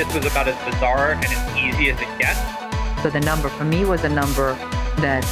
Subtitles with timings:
[0.00, 2.40] this was about as bizarre and as easy as it gets.
[3.02, 4.54] So the number for me was a number
[4.96, 5.26] that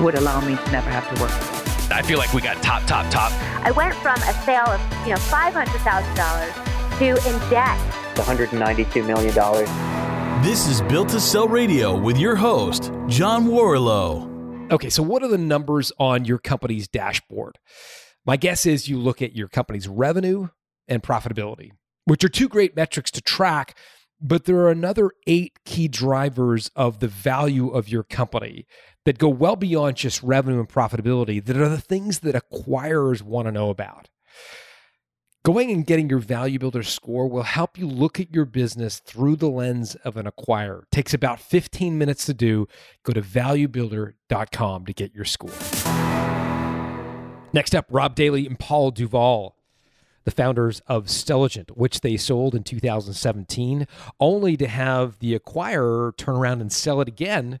[0.00, 1.30] would allow me to never have to work.
[1.92, 3.30] I feel like we got top, top, top.
[3.64, 6.52] I went from a sale of you know five hundred thousand dollars
[6.98, 7.78] to in debt.
[8.14, 9.34] $192 million.
[10.44, 14.70] This is Built to Sell Radio with your host, John Warrillow.
[14.72, 17.58] Okay, so what are the numbers on your company's dashboard?
[18.24, 20.48] My guess is you look at your company's revenue
[20.86, 21.72] and profitability,
[22.04, 23.76] which are two great metrics to track,
[24.24, 28.66] but there are another eight key drivers of the value of your company
[29.04, 33.46] that go well beyond just revenue and profitability that are the things that acquirers want
[33.46, 34.08] to know about.
[35.44, 39.36] Going and getting your value builder score will help you look at your business through
[39.36, 40.84] the lens of an acquirer.
[40.84, 42.66] It takes about 15 minutes to do.
[43.02, 45.50] Go to valuebuilder.com to get your score.
[47.52, 49.53] Next up, Rob Daly and Paul Duvall,
[50.24, 53.86] the founders of Stelligent, which they sold in 2017,
[54.18, 57.60] only to have the acquirer turn around and sell it again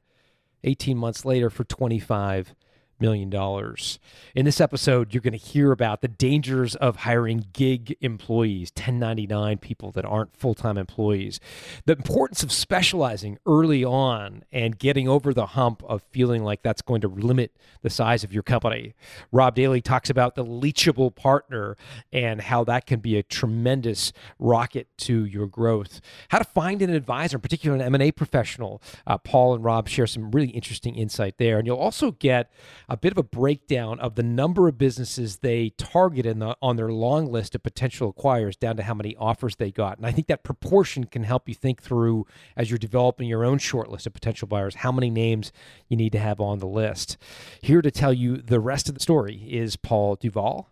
[0.64, 2.54] 18 months later for 25
[3.00, 3.98] million dollars.
[4.34, 9.58] In this episode, you're going to hear about the dangers of hiring gig employees, 1099
[9.58, 11.40] people that aren't full-time employees,
[11.86, 16.82] the importance of specializing early on and getting over the hump of feeling like that's
[16.82, 18.94] going to limit the size of your company.
[19.32, 21.76] Rob Daly talks about the leachable partner
[22.12, 26.00] and how that can be a tremendous rocket to your growth.
[26.28, 28.82] How to find an advisor, particularly an M&A professional.
[29.06, 32.50] Uh, Paul and Rob share some really interesting insight there, and you'll also get
[32.88, 36.76] a bit of a breakdown of the number of businesses they target in the, on
[36.76, 39.96] their long list of potential acquirers down to how many offers they got.
[39.96, 42.26] And I think that proportion can help you think through
[42.56, 45.52] as you're developing your own short list of potential buyers, how many names
[45.88, 47.16] you need to have on the list.
[47.60, 50.68] Here to tell you the rest of the story is Paul Duvall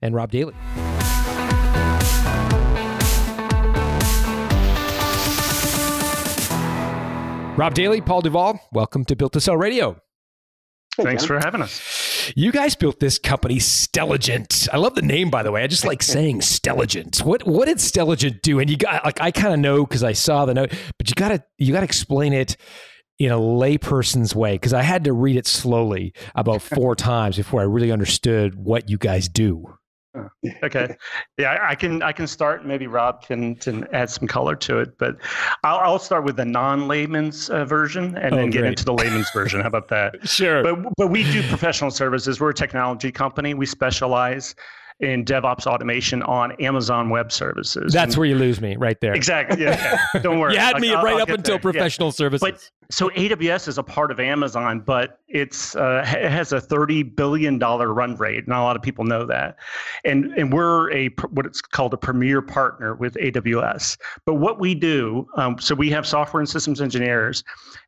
[0.00, 0.54] and Rob Daly.
[7.54, 10.01] Rob Daly, Paul Duvall, welcome to Built to Sell Radio.
[11.00, 12.32] Thanks for having us.
[12.36, 14.68] You guys built this company, Stelligent.
[14.72, 15.62] I love the name, by the way.
[15.62, 17.24] I just like saying Stelligent.
[17.24, 18.58] What what did Stelligent do?
[18.60, 21.14] And you got like I kind of know because I saw the note, but you
[21.14, 22.56] gotta you gotta explain it
[23.18, 27.60] in a layperson's way because I had to read it slowly about four times before
[27.60, 29.74] I really understood what you guys do.
[30.62, 30.94] Okay
[31.38, 34.96] yeah i can i can start maybe rob can can add some color to it
[34.98, 35.16] but
[35.64, 38.68] i'll, I'll start with the non-layman's uh, version and Oh, then get great.
[38.70, 40.62] into the layman's version how about that Sure.
[40.62, 44.54] but but we do professional services we're a technology company we specialize
[45.00, 49.14] in devops automation on amazon web services That's And- where you lose me right there.
[49.14, 50.20] exactly yeah, yeah.
[50.20, 51.70] don't worry You had Like, me I'll- right I'll up until there.
[51.72, 51.72] Yeah.
[51.72, 52.40] professional services.
[52.40, 57.02] But so AWS is a part of Amazon, but it's uh, it has a thirty
[57.02, 58.46] billion dollar run rate.
[58.46, 59.56] Not a lot of people know that,
[60.04, 63.96] and and we're a what it's called a premier partner with AWS.
[64.26, 67.42] But what we do, um, so we have software and systems engineers,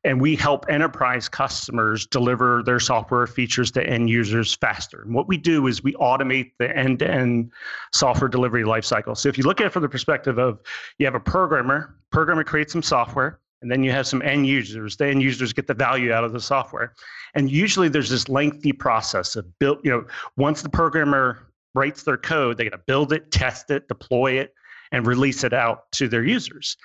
[0.05, 5.03] and we help enterprise customers deliver their software features to end users faster.
[5.03, 7.53] And what we do is we automate the end to end
[7.93, 9.19] software delivery lifecycle.
[9.19, 10.61] So if you look at it from the perspective of
[10.97, 14.99] you have a programmer, programmer creates some software and then you have some end users.
[14.99, 16.93] The end users get the value out of the software.
[17.35, 20.05] And usually there's this lengthy process of build you know
[20.37, 24.55] once the programmer writes their code they got to build it test it deploy it
[24.93, 26.77] and release it out to their users.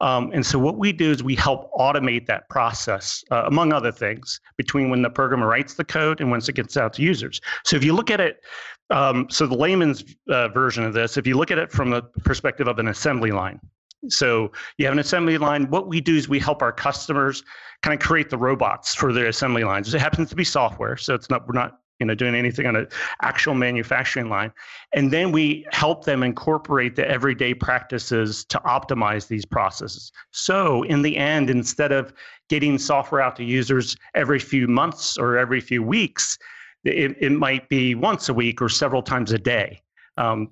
[0.00, 3.90] Um, and so what we do is we help automate that process uh, among other
[3.90, 7.40] things between when the programmer writes the code and once it gets out to users.
[7.64, 8.44] So if you look at it
[8.90, 12.02] um, so the layman's uh, version of this if you look at it from the
[12.24, 13.60] perspective of an assembly line
[14.08, 15.68] so you have an assembly line.
[15.70, 17.42] What we do is we help our customers
[17.82, 19.92] kind of create the robots for their assembly lines.
[19.92, 22.76] It happens to be software, so it's not we're not you know doing anything on
[22.76, 22.86] an
[23.22, 24.52] actual manufacturing line.
[24.94, 30.12] And then we help them incorporate the everyday practices to optimize these processes.
[30.30, 32.12] So in the end, instead of
[32.48, 36.38] getting software out to users every few months or every few weeks,
[36.84, 39.82] it, it might be once a week or several times a day.
[40.16, 40.50] Um,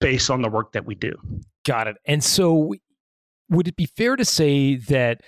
[0.00, 1.14] based on the work that we do.
[1.64, 1.96] Got it.
[2.06, 2.74] And so,
[3.50, 5.20] would it be fair to say that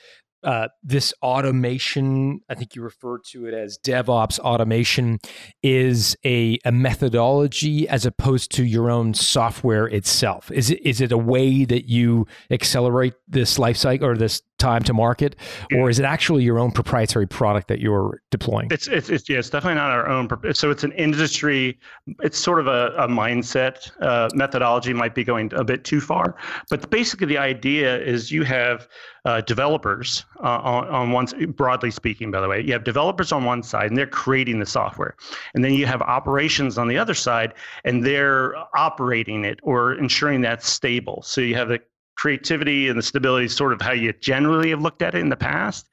[0.46, 5.18] uh, this automation, I think you referred to it as DevOps automation,
[5.62, 10.50] is a, a methodology as opposed to your own software itself?
[10.52, 14.82] Is it is it a way that you accelerate this life cycle or this time
[14.84, 15.36] to market,
[15.74, 18.68] or is it actually your own proprietary product that you're deploying?
[18.70, 20.28] It's it's, it's yeah, it's definitely not our own.
[20.54, 21.78] So it's an industry.
[22.22, 24.92] It's sort of a, a mindset uh, methodology.
[24.92, 26.36] Might be going a bit too far,
[26.70, 28.88] but basically the idea is you have
[29.24, 31.26] uh, developers uh, on on one
[31.56, 32.30] broadly speaking.
[32.30, 35.16] By the way, you have developers on one side and they're creating the software,
[35.54, 37.54] and then you have operations on the other side
[37.84, 41.22] and they're operating it or ensuring that's stable.
[41.22, 41.80] So you have the
[42.16, 45.28] creativity and the stability is sort of how you generally have looked at it in
[45.28, 45.88] the past.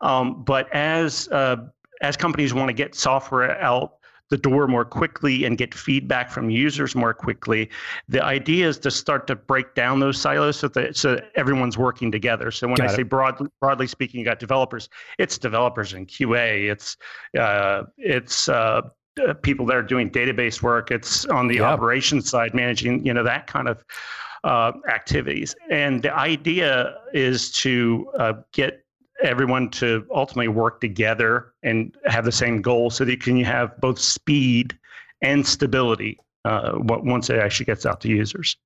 [0.00, 1.56] Um, but as uh,
[2.02, 3.94] as companies want to get software out
[4.30, 7.68] the door more quickly and get feedback from users more quickly.
[8.08, 12.12] The idea is to start to break down those silos so that so everyone's working
[12.12, 12.50] together.
[12.52, 12.96] So when got I it.
[12.96, 14.88] say broadly, broadly speaking, you got developers.
[15.18, 16.70] It's developers in QA.
[16.70, 16.96] It's
[17.38, 18.82] uh, it's uh,
[19.26, 20.92] uh, people that are doing database work.
[20.92, 23.84] It's on the operations side, managing you know that kind of
[24.44, 25.54] uh, activities.
[25.70, 28.84] And the idea is to uh, get
[29.22, 33.78] everyone to ultimately work together and have the same goal so that you can have
[33.80, 34.78] both speed
[35.22, 38.56] and stability uh, once it actually gets out to users.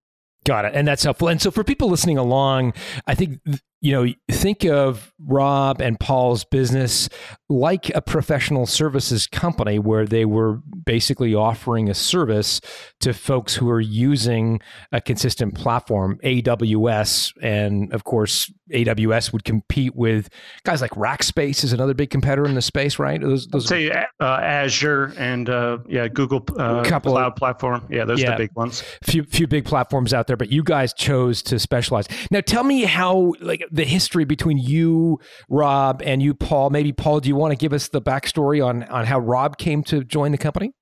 [0.45, 0.75] Got it.
[0.75, 1.29] And that's helpful.
[1.29, 2.75] And so for people listening along,
[3.07, 3.41] I think
[3.85, 7.07] you know, think of Rob and Paul's business
[7.51, 12.63] like a professional services company where they were basically offering a service
[13.01, 14.59] to folks who are using
[14.91, 17.35] a consistent platform, AWS.
[17.43, 20.31] And of course, AWS would compete with
[20.65, 23.21] guys like Rackspace is another big competitor in the space, right?
[23.21, 27.87] Those, those say uh, Azure and uh, yeah, Google uh, Couple Cloud of, Platform.
[27.91, 28.83] Yeah, those yeah, are the big ones.
[29.03, 32.07] Few few big platforms out there, but you guys chose to specialize.
[32.31, 35.19] Now, tell me how like the history between you,
[35.49, 36.71] Rob, and you, Paul.
[36.71, 39.83] Maybe Paul, do you want to give us the backstory on on how Rob came
[39.85, 40.73] to join the company?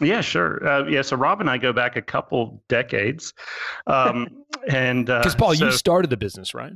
[0.00, 0.66] Yeah, sure.
[0.66, 3.34] Uh, yeah, so Rob and I go back a couple decades,
[3.86, 4.26] um,
[4.68, 6.72] and because uh, Paul, so, you started the business, right?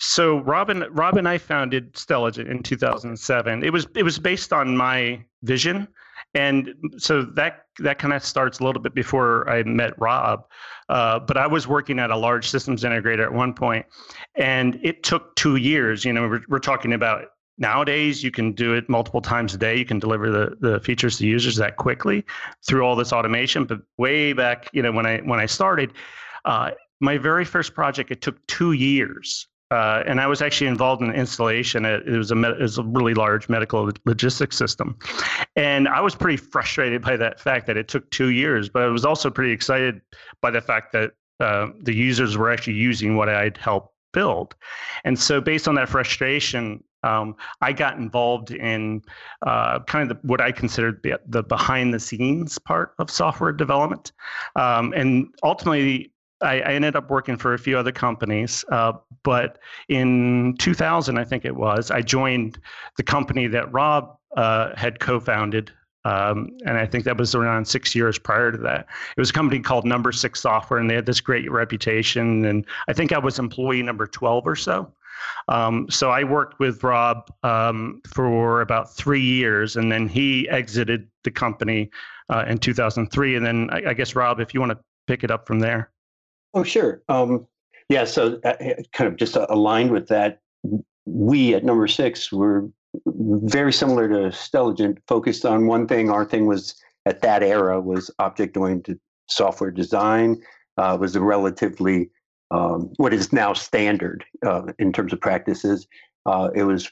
[0.00, 3.64] So Robin, Rob and I founded Stelligent in 2007.
[3.64, 5.86] It was it was based on my vision,
[6.38, 10.44] and so that that kind of starts a little bit before I met Rob.
[10.88, 13.84] Uh, but I was working at a large systems integrator at one point,
[14.36, 16.04] and it took two years.
[16.04, 17.24] You know, we're, we're talking about
[17.58, 19.76] nowadays you can do it multiple times a day.
[19.76, 22.24] You can deliver the, the features to users that quickly
[22.64, 23.64] through all this automation.
[23.64, 25.92] But way back, you know, when I when I started,
[26.44, 26.70] uh,
[27.00, 31.08] my very first project it took two years uh, and I was actually involved in
[31.08, 31.84] the installation.
[31.84, 34.98] It, it was a it was a really large medical logistics system,
[35.56, 38.68] and I was pretty frustrated by that fact that it took two years.
[38.68, 40.00] But I was also pretty excited
[40.40, 44.54] by the fact that uh, the users were actually using what I'd helped build,
[45.04, 49.02] and so based on that frustration, um, I got involved in
[49.46, 53.52] uh, kind of the, what I considered the, the, behind the scenes part of software
[53.52, 54.12] development.
[54.56, 58.92] Um, and ultimately, I, I, ended up working for a few other companies, uh,
[59.24, 59.58] but
[59.88, 62.58] in 2000, I think it was, I joined
[62.96, 65.72] the company that Rob uh, had co-founded,
[66.04, 68.86] um, and I think that was around six years prior to that.
[69.16, 72.44] It was a company called Number Six Software, and they had this great reputation.
[72.44, 74.92] And I think I was employee number 12 or so.
[75.48, 81.08] Um, so I worked with Rob um, for about three years, and then he exited
[81.24, 81.90] the company
[82.30, 83.36] uh, in 2003.
[83.36, 85.90] And then I, I guess Rob, if you want to pick it up from there.
[86.54, 87.02] Oh, sure.
[87.08, 87.46] Um,
[87.88, 88.54] yeah, so uh,
[88.92, 90.40] kind of just aligned with that,
[91.06, 92.68] we at number six were
[93.06, 96.10] very similar to Stelligent, focused on one thing.
[96.10, 96.74] Our thing was
[97.06, 98.98] at that era was object-oriented
[99.28, 100.42] software design.
[100.76, 102.10] Uh, was a relatively
[102.50, 105.86] um, what is now standard uh, in terms of practices.
[106.24, 106.90] Uh, it was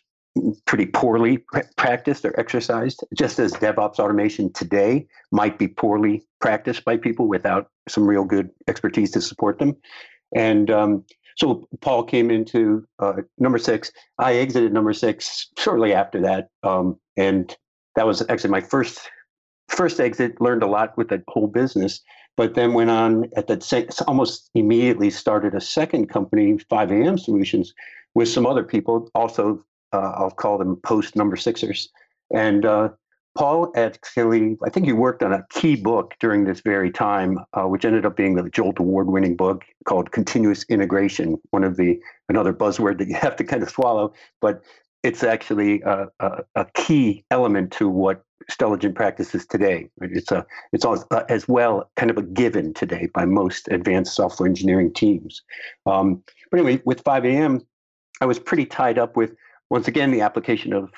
[0.67, 1.39] pretty poorly
[1.77, 7.71] practiced or exercised, just as DevOps automation today might be poorly practiced by people without
[7.89, 9.77] some real good expertise to support them.
[10.35, 11.05] And um,
[11.37, 13.93] so Paul came into uh, number six.
[14.19, 17.55] I exited number six shortly after that, um, and
[17.95, 19.01] that was actually my first
[19.69, 20.41] first exit.
[20.41, 22.01] Learned a lot with that whole business,
[22.37, 27.75] but then went on at that same, almost immediately started a second company, 5am Solutions,
[28.15, 29.63] with some other people, also
[29.93, 31.89] uh, I'll call them post number sixers.
[32.33, 32.91] And uh,
[33.37, 37.65] Paul actually, I think he worked on a key book during this very time, uh,
[37.65, 41.37] which ended up being the Jolt Award-winning book called Continuous Integration.
[41.51, 44.63] One of the another buzzword that you have to kind of swallow, but
[45.03, 49.89] it's actually a, a, a key element to what Stelligent practices today.
[50.01, 54.15] It's a it's all, uh, as well kind of a given today by most advanced
[54.15, 55.43] software engineering teams.
[55.85, 57.65] Um, but anyway, with 5am,
[58.21, 59.35] I was pretty tied up with
[59.71, 60.91] once again, the application of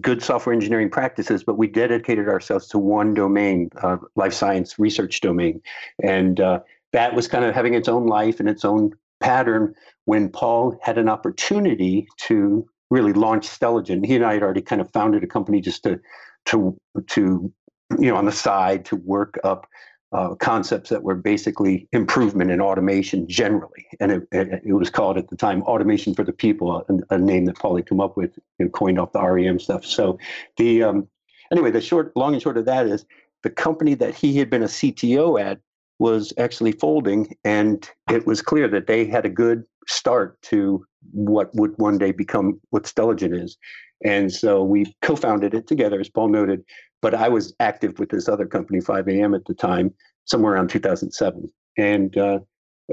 [0.00, 5.20] good software engineering practices, but we dedicated ourselves to one domain, uh, life science research
[5.20, 5.60] domain.
[6.02, 6.60] And uh,
[6.92, 9.74] that was kind of having its own life and its own pattern
[10.06, 14.06] when Paul had an opportunity to really launch Stelligent.
[14.06, 16.00] He and I had already kind of founded a company just to,
[16.46, 16.76] to,
[17.08, 17.52] to
[17.98, 19.66] you know, on the side to work up
[20.12, 23.86] uh, concepts that were basically improvement in automation generally.
[23.98, 27.18] And it, it, it, was called at the time Automation for the People, a, a
[27.18, 29.84] name that Paulie came up with, and coined off the REM stuff.
[29.84, 30.18] So
[30.58, 31.08] the um,
[31.50, 33.04] anyway, the short, long and short of that is
[33.42, 35.60] the company that he had been a CTO at
[35.98, 41.54] was actually folding, and it was clear that they had a good start to what
[41.54, 43.56] would one day become what Stelligent is.
[44.04, 46.64] And so we co-founded it together, as Paul noted.
[47.02, 49.92] But I was active with this other company, 5AM at the time,
[50.24, 51.50] somewhere around 2007.
[51.76, 52.40] And uh,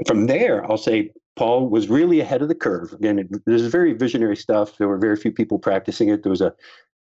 [0.06, 2.92] from there, I'll say Paul was really ahead of the curve.
[2.92, 4.78] Again, it, this is very visionary stuff.
[4.78, 6.22] There were very few people practicing it.
[6.22, 6.52] There was a,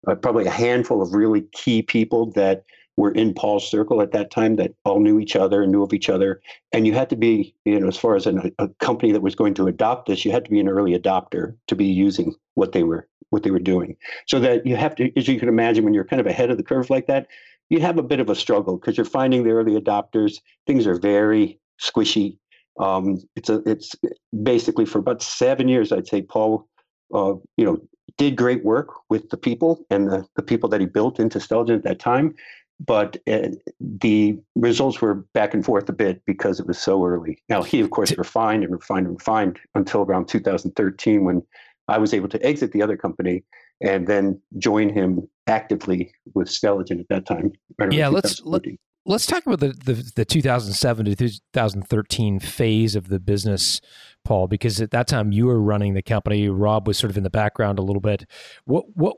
[0.07, 2.63] a probably a handful of really key people that
[2.97, 5.93] were in Paul's circle at that time that all knew each other and knew of
[5.93, 6.41] each other.
[6.71, 9.35] And you had to be, you know, as far as an, a company that was
[9.35, 12.71] going to adopt this, you had to be an early adopter to be using what
[12.71, 13.97] they were what they were doing.
[14.27, 16.57] So that you have to, as you can imagine, when you're kind of ahead of
[16.57, 17.27] the curve like that,
[17.69, 20.39] you have a bit of a struggle because you're finding the early adopters.
[20.67, 22.37] Things are very squishy.
[22.79, 23.95] Um, it's a, it's
[24.43, 26.67] basically for about seven years, I'd say Paul,
[27.11, 27.79] uh, you know,
[28.17, 31.77] did great work with the people and the, the people that he built into Stelligent
[31.77, 32.35] at that time
[32.79, 33.49] but uh,
[33.79, 37.41] the results were back and forth a bit because it was so early.
[37.49, 41.43] Now, he, of course, refined and refined and refined until around 2013 when
[41.87, 43.43] I was able to exit the other company
[43.81, 47.51] and then join him actively with Stelligent at that time.
[47.77, 48.73] Right yeah, let's let, us
[49.05, 53.81] let us talk about the, the, the 2007 to 2013 phase of the business,
[54.23, 56.47] Paul, because at that time you were running the company.
[56.47, 58.25] Rob was sort of in the background a little bit.
[58.65, 59.17] What what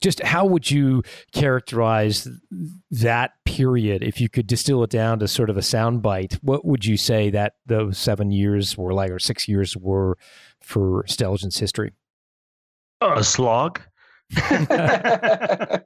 [0.00, 1.02] just how would you
[1.32, 2.28] characterize
[2.90, 6.84] that period if you could distill it down to sort of a soundbite what would
[6.84, 10.16] you say that those seven years were like or six years were
[10.60, 11.92] for Stelligent's history?
[13.00, 13.80] A slog.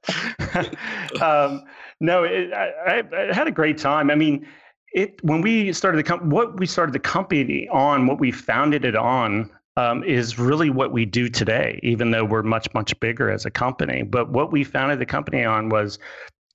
[1.21, 1.65] Um,
[2.01, 4.11] no it, I, I, had a great time.
[4.11, 4.47] I mean
[4.93, 8.85] it when we started the company what we started the company on what we founded
[8.85, 13.31] it on um, is really what we do today, even though we're much, much bigger
[13.31, 14.03] as a company.
[14.03, 15.99] But what we founded the company on was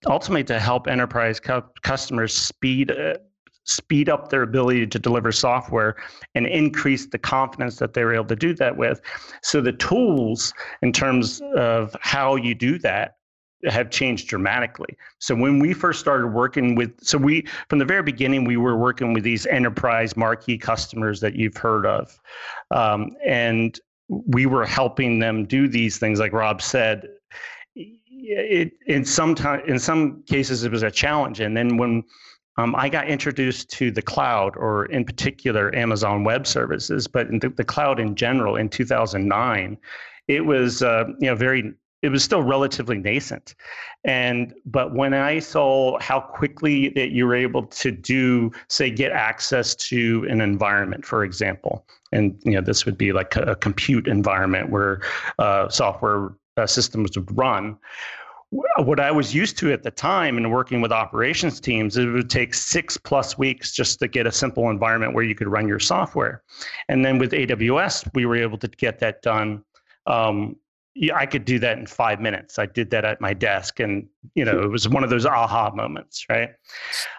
[0.08, 2.92] ultimately to help enterprise cu- customers speed.
[2.92, 3.16] Uh,
[3.64, 5.96] speed up their ability to deliver software
[6.34, 9.00] and increase the confidence that they were able to do that with.
[9.44, 10.52] So the tools
[10.82, 13.18] in terms of how you do that
[13.70, 14.98] have changed dramatically.
[15.20, 18.78] So when we first started working with, so we from the very beginning we were
[18.78, 22.20] working with these enterprise marquee customers that you've heard of,
[22.72, 26.20] um, and we were helping them do these things.
[26.20, 27.08] Like Rob said,
[27.76, 32.04] it in some time in some cases it was a challenge, and then when
[32.58, 37.50] um, I got introduced to the cloud, or in particular Amazon Web Services, but the,
[37.50, 39.78] the cloud in general in 2009,
[40.28, 43.56] it was uh, you know very it was still relatively nascent
[44.04, 49.12] and but when i saw how quickly that you were able to do say get
[49.12, 54.08] access to an environment for example and you know this would be like a, compute
[54.08, 55.02] environment where
[55.40, 57.78] uh, software uh, systems would run
[58.80, 62.30] what I was used to at the time and working with operations teams, it would
[62.30, 65.80] take six plus weeks just to get a simple environment where you could run your
[65.80, 66.44] software.
[66.90, 69.64] And then with AWS, we were able to get that done
[70.06, 70.58] um,
[70.94, 72.60] yeah, I could do that in five minutes.
[72.60, 75.72] I did that at my desk, and you know, it was one of those aha
[75.74, 76.50] moments, right?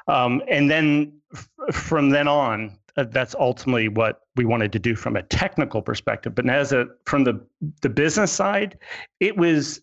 [0.09, 4.95] Um, and then f- from then on, uh, that's ultimately what we wanted to do
[4.95, 6.35] from a technical perspective.
[6.35, 7.41] But as a from the
[7.81, 8.79] the business side,
[9.21, 9.81] it was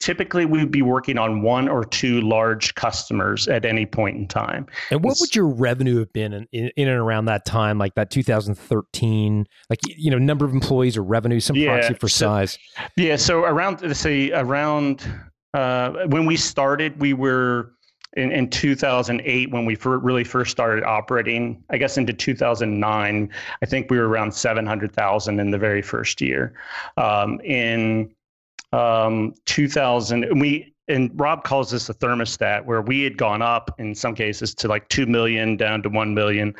[0.00, 4.26] typically we would be working on one or two large customers at any point in
[4.26, 4.66] time.
[4.90, 7.94] And what would your revenue have been in, in, in, and around that time, like
[7.94, 12.26] that 2013, like, you know, number of employees or revenue, some yeah, proxy for so,
[12.26, 12.58] size?
[12.96, 13.16] Yeah.
[13.16, 15.08] So around, let's say around,
[15.54, 17.72] uh, when we started, we were
[18.16, 23.30] in, in 2008 when we fir- really first started operating i guess into 2009
[23.62, 26.54] i think we were around 700000 in the very first year
[26.96, 28.10] um, in
[28.72, 33.70] um, 2000 and we and rob calls this a thermostat where we had gone up
[33.78, 36.54] in some cases to like 2 million down to 1 million.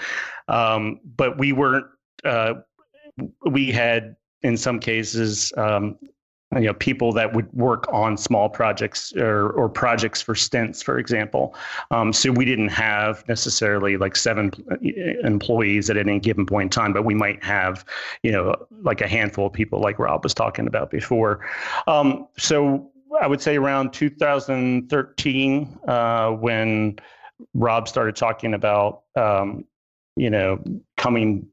[0.48, 1.86] Um, but we weren't
[2.24, 2.54] uh,
[3.50, 5.98] we had in some cases um,
[6.54, 10.98] you know people that would work on small projects or, or projects for stints for
[10.98, 11.54] example.
[11.90, 14.52] Um, so we didn't have necessarily like seven
[15.24, 17.84] employees at any given point in time but we might have
[18.22, 21.46] you know like a handful of people like rob was talking about before.
[21.86, 22.90] Um, so
[23.20, 26.98] i would say around 2013 uh, when
[27.54, 29.64] rob started talking about um,
[30.16, 30.62] you know
[30.96, 31.46] coming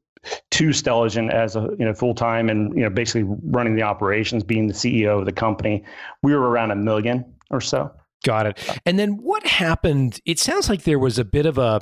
[0.52, 4.42] to Stelligent as a you know full time and you know basically running the operations,
[4.42, 5.84] being the CEO of the company.
[6.22, 7.90] We were around a million or so.
[8.24, 8.80] Got it.
[8.84, 10.20] And then what happened?
[10.24, 11.80] It sounds like there was a bit of a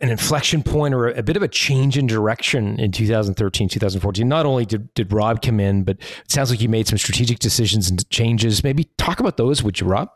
[0.00, 4.44] an inflection point or a bit of a change in direction in 2013 2014 not
[4.44, 7.88] only did, did rob come in but it sounds like you made some strategic decisions
[7.88, 10.10] and changes maybe talk about those would you rob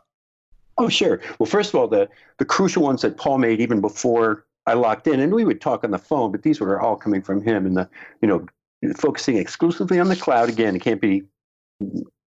[0.77, 4.45] oh sure well first of all the the crucial ones that paul made even before
[4.65, 7.21] I locked in, and we would talk on the phone, but these were all coming
[7.21, 7.89] from him, and the
[8.21, 8.45] you know
[8.95, 10.49] focusing exclusively on the cloud.
[10.49, 11.23] Again, it can't be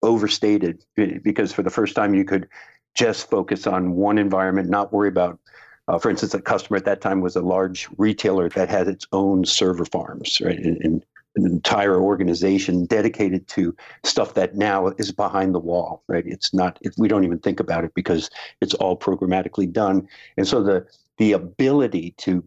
[0.01, 2.47] overstated because for the first time you could
[2.93, 5.39] just focus on one environment, not worry about.
[5.87, 9.05] Uh, for instance, a customer at that time was a large retailer that had its
[9.11, 10.57] own server farms, right?
[10.57, 16.25] And, and an entire organization dedicated to stuff that now is behind the wall, right?
[16.25, 18.29] It's not, it, we don't even think about it because
[18.61, 20.07] it's all programmatically done.
[20.37, 20.87] And so the,
[21.17, 22.43] the ability to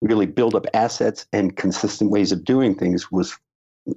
[0.00, 3.36] really build up assets and consistent ways of doing things was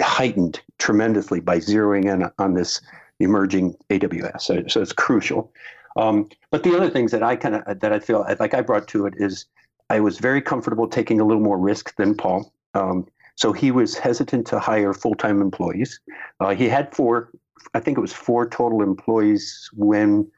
[0.02, 2.82] heightened tremendously by zeroing in on this
[3.20, 4.42] emerging AWS.
[4.42, 5.52] So, so it's crucial.
[5.96, 8.88] Um, but the other things that I kind of that I feel like I brought
[8.90, 9.46] to it is
[9.90, 12.52] I was very comfortable taking a little more risk than Paul.
[12.74, 16.00] Um, so he was hesitant to hire full time employees.
[16.40, 17.32] Uh, he had four,
[17.74, 20.30] I think it was four total employees when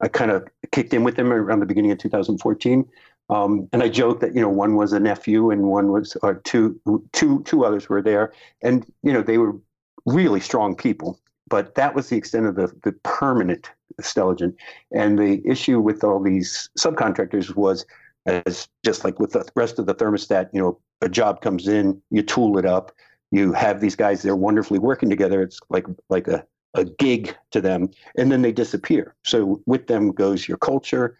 [0.00, 2.86] I kind of kicked in with him around the beginning of 2014.
[3.28, 6.34] Um, and I joked that you know one was a nephew and one was or
[6.34, 6.80] two
[7.12, 9.56] two two others were there, and you know they were
[10.04, 11.18] really strong people.
[11.48, 14.54] But that was the extent of the the permanent Stelligent.
[14.92, 17.84] And the issue with all these subcontractors was
[18.26, 22.00] as just like with the rest of the thermostat, you know, a job comes in,
[22.10, 22.92] you tool it up,
[23.30, 25.42] you have these guys they're wonderfully working together.
[25.42, 29.14] It's like like a, a gig to them, and then they disappear.
[29.24, 31.16] So with them goes your culture,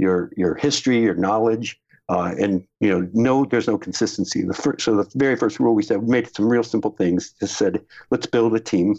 [0.00, 4.42] your your history, your knowledge, uh, and you know, no, there's no consistency.
[4.42, 7.34] The first, so the very first rule we said we made some real simple things.
[7.38, 7.80] Just said,
[8.10, 8.96] let's build a team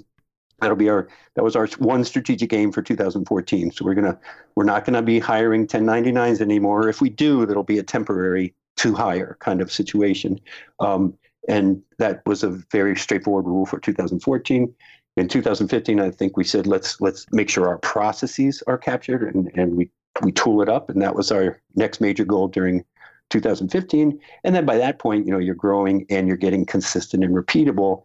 [0.61, 4.17] that'll be our that was our one strategic aim for 2014 so we're gonna
[4.55, 8.93] we're not gonna be hiring 1099s anymore if we do that'll be a temporary to
[8.93, 10.39] hire kind of situation
[10.79, 11.13] um,
[11.49, 14.73] and that was a very straightforward rule for 2014
[15.17, 19.51] in 2015 i think we said let's let's make sure our processes are captured and,
[19.55, 19.89] and we
[20.21, 22.83] we tool it up and that was our next major goal during
[23.29, 27.33] 2015 and then by that point you know you're growing and you're getting consistent and
[27.33, 28.03] repeatable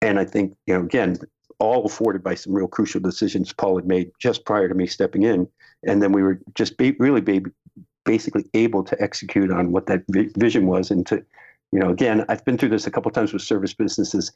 [0.00, 1.18] and i think you know again
[1.58, 5.22] all afforded by some real crucial decisions Paul had made just prior to me stepping
[5.22, 5.48] in.
[5.84, 7.42] And then we were just be, really be,
[8.04, 10.90] basically able to execute on what that vi- vision was.
[10.90, 11.16] And to,
[11.72, 14.32] you know, again, I've been through this a couple times with service businesses.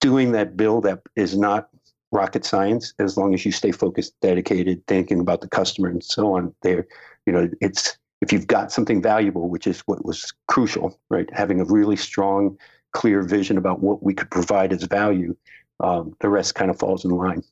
[0.00, 1.68] Doing that build up is not
[2.12, 6.34] rocket science as long as you stay focused, dedicated, thinking about the customer and so
[6.34, 6.54] on.
[6.62, 6.86] There,
[7.26, 11.28] you know, it's if you've got something valuable, which is what was crucial, right?
[11.32, 12.58] Having a really strong,
[12.92, 15.34] clear vision about what we could provide as value
[15.82, 17.42] um, the rest kind of falls in line.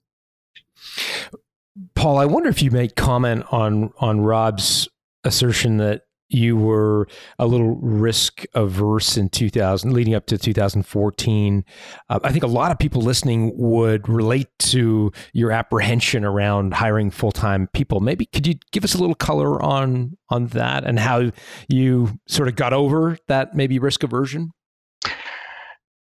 [1.95, 4.89] Paul, I wonder if you may comment on on Rob's
[5.25, 7.07] assertion that you were
[7.39, 11.65] a little risk averse in 2000 leading up to 2014
[12.09, 17.11] uh, i think a lot of people listening would relate to your apprehension around hiring
[17.11, 21.31] full-time people maybe could you give us a little color on on that and how
[21.69, 24.51] you sort of got over that maybe risk aversion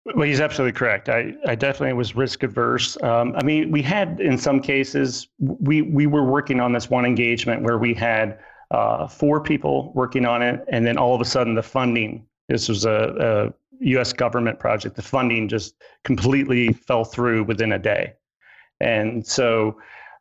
[0.06, 1.08] well, he's absolutely correct.
[1.08, 3.02] I, I definitely was risk averse.
[3.02, 7.06] Um, I mean, we had in some cases we we were working on this one
[7.06, 8.38] engagement where we had
[8.72, 12.26] uh, four people working on it, and then all of a sudden the funding.
[12.50, 14.14] This was a, a U.S.
[14.14, 14.96] government project.
[14.96, 18.14] The funding just completely fell through within a day,
[18.80, 19.78] and so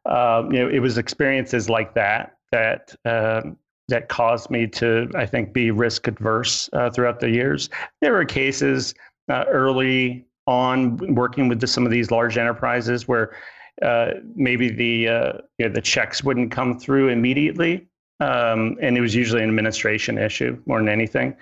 [0.06, 2.94] uh, you know it was experiences like that that.
[3.04, 3.56] Um,
[3.88, 7.68] that caused me to, I think, be risk adverse uh, throughout the years.
[8.00, 8.94] There were cases
[9.28, 13.36] uh, early on working with the, some of these large enterprises where
[13.82, 17.86] uh, maybe the uh, you know, the checks wouldn't come through immediately,
[18.20, 21.36] um, and it was usually an administration issue more than anything.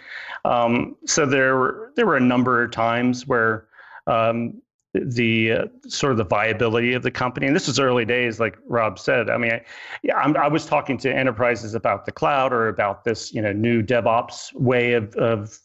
[0.44, 3.66] Um, so there were there were a number of times where
[4.06, 4.60] um,
[4.94, 8.58] the uh, sort of the viability of the company, and this was early days, like
[8.66, 9.30] Rob said.
[9.30, 9.64] I mean, I,
[10.02, 13.52] yeah, I'm, i was talking to enterprises about the cloud or about this you know
[13.52, 15.58] new DevOps way of of,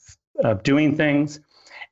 [0.43, 1.39] of doing things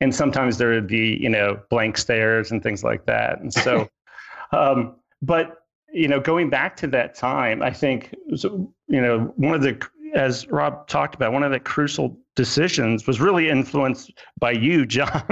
[0.03, 3.89] and sometimes there would be you know blank stares and things like that and so
[4.51, 5.62] um, but
[5.93, 9.79] you know going back to that time i think you know one of the
[10.15, 15.23] as rob talked about one of the crucial decisions was really influenced by you john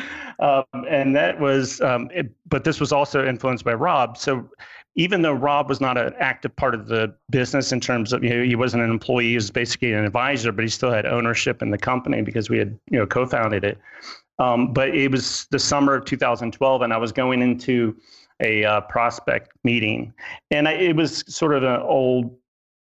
[0.40, 4.48] um, and that was um, it, but this was also influenced by rob so
[4.96, 8.30] even though Rob was not an active part of the business in terms of, you
[8.30, 11.60] know, he wasn't an employee, he was basically an advisor, but he still had ownership
[11.60, 13.78] in the company because we had, you know, co founded it.
[14.38, 17.96] Um, but it was the summer of 2012, and I was going into
[18.40, 20.12] a uh, prospect meeting.
[20.50, 22.36] And I, it was sort of an old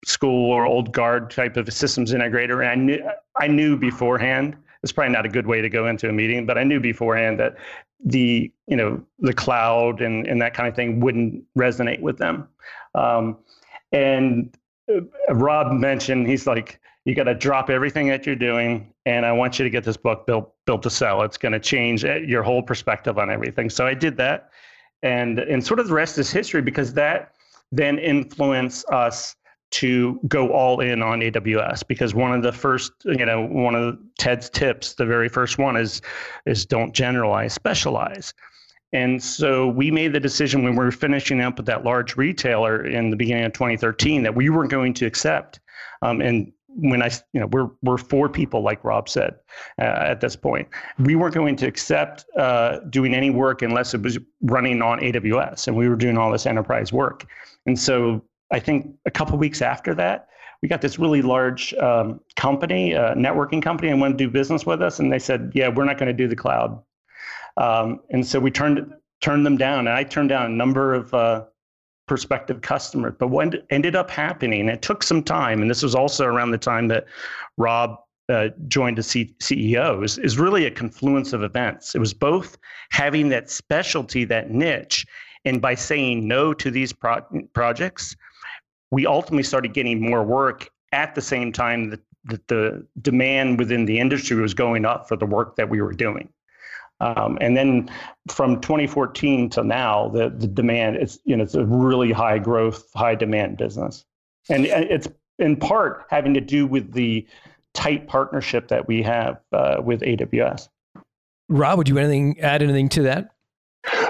[0.06, 2.62] school or old guard type of systems integrator.
[2.62, 6.08] And I knew, I knew beforehand, it's probably not a good way to go into
[6.10, 7.56] a meeting, but I knew beforehand that
[8.06, 12.48] the you know the cloud and and that kind of thing wouldn't resonate with them
[12.94, 13.38] um,
[13.92, 14.56] and
[14.94, 15.02] uh,
[15.34, 19.58] Rob mentioned, he's like, you got to drop everything that you're doing, and I want
[19.58, 21.22] you to get this book built built to sell.
[21.22, 23.70] It's going to change uh, your whole perspective on everything.
[23.70, 24.50] So I did that,
[25.04, 27.34] and and sort of the rest is history because that
[27.72, 29.36] then influenced us
[29.70, 33.98] to go all in on AWS because one of the first, you know, one of
[34.18, 36.02] Ted's tips, the very first one is
[36.46, 38.34] is don't generalize, specialize.
[38.94, 42.86] And so we made the decision when we were finishing up with that large retailer
[42.86, 45.60] in the beginning of 2013 that we weren't going to accept.
[46.02, 49.36] Um, and when I, you know, we're we're four people, like Rob said,
[49.80, 50.68] uh, at this point,
[51.00, 55.68] we weren't going to accept uh, doing any work unless it was running on AWS,
[55.68, 57.26] and we were doing all this enterprise work.
[57.66, 60.28] And so I think a couple weeks after that,
[60.62, 64.66] we got this really large um, company, uh, networking company, and wanted to do business
[64.66, 66.82] with us, and they said, "Yeah, we're not going to do the cloud."
[67.58, 71.14] Um, and so we turned turned them down, and I turned down a number of
[71.14, 71.46] uh,
[72.08, 73.14] prospective customers.
[73.18, 76.58] But what ended up happening, it took some time, and this was also around the
[76.58, 77.06] time that
[77.58, 77.98] Rob
[78.30, 81.96] uh, joined as C- CEO, is, is really a confluence of events.
[81.96, 82.58] It was both
[82.92, 85.06] having that specialty, that niche,
[85.46, 87.22] and by saying no to these pro-
[87.54, 88.16] projects,
[88.92, 93.86] we ultimately started getting more work at the same time that, that the demand within
[93.86, 96.30] the industry was going up for the work that we were doing.
[97.00, 97.90] Um, and then
[98.28, 102.92] from 2014 to now, the, the demand is you know it's a really high growth,
[102.96, 104.04] high demand business,
[104.50, 105.08] and it's
[105.40, 107.26] in part having to do with the
[107.74, 110.70] tight partnership that we have uh, with AWS.
[111.50, 113.30] Rob, would you anything add anything to that?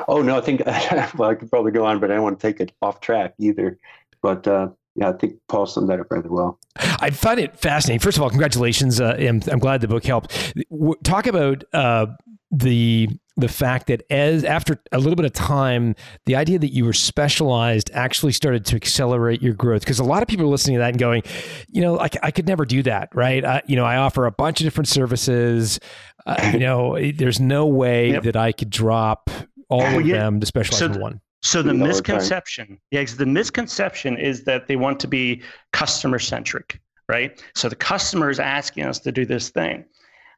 [0.08, 0.66] Oh no, I think
[1.18, 3.34] well I could probably go on, but I don't want to take it off track
[3.38, 3.78] either.
[4.22, 6.60] But uh, yeah, I think Paul summed that up rather well.
[6.76, 8.00] I find it fascinating.
[8.00, 9.00] First of all, congratulations.
[9.00, 10.56] Uh, I'm, I'm, glad the book helped.
[11.04, 12.08] Talk about uh,
[12.50, 16.84] the the fact that as after a little bit of time, the idea that you
[16.84, 19.82] were specialized actually started to accelerate your growth.
[19.82, 21.22] Because a lot of people are listening to that and going,
[21.68, 23.46] you know, I, I could never do that, right?
[23.46, 25.80] I, you know, I offer a bunch of different services.
[26.26, 28.24] Uh, you know, there's no way yep.
[28.24, 29.30] that I could drop
[29.70, 30.18] all of yeah.
[30.18, 31.22] them to specialize so in one.
[31.42, 37.42] So the misconception, yeah, the misconception is that they want to be customer centric, right?
[37.56, 39.86] So the customer is asking us to do this thing.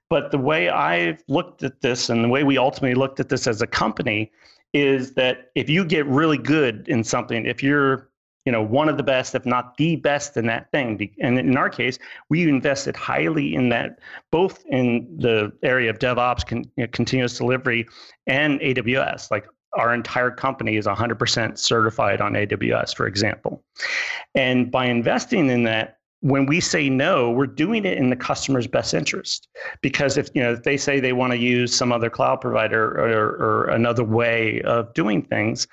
[0.10, 3.48] But the way I've looked at this and the way we ultimately looked at this
[3.48, 4.32] as a company
[4.74, 8.10] is that if you get really good in something, if you're
[8.46, 11.58] you know one of the best if not the best in that thing and in
[11.58, 14.00] our case we invested highly in that
[14.32, 17.86] both in the area of devops con, you know, continuous delivery
[18.28, 23.64] and aws like our entire company is 100% certified on aws for example
[24.36, 28.68] and by investing in that when we say no, we're doing it in the customer's
[28.68, 29.48] best interest.
[29.82, 32.86] Because if you know if they say they want to use some other cloud provider
[33.00, 35.68] or, or another way of doing things,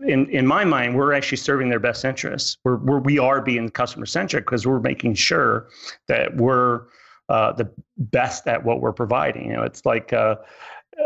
[0.00, 2.58] in in my mind, we're actually serving their best interests.
[2.64, 5.68] We're, we're we are being customer centric because we're making sure
[6.08, 6.82] that we're
[7.28, 9.46] uh, the best at what we're providing.
[9.46, 10.12] You know, it's like.
[10.12, 10.36] Uh,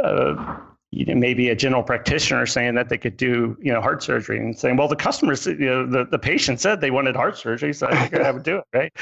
[0.02, 0.58] uh,
[0.92, 4.38] you know, maybe a general practitioner saying that they could do, you know, heart surgery
[4.38, 7.74] and saying, well, the customers, you know, the, the patient said they wanted heart surgery,
[7.74, 8.92] so I have it do it, right?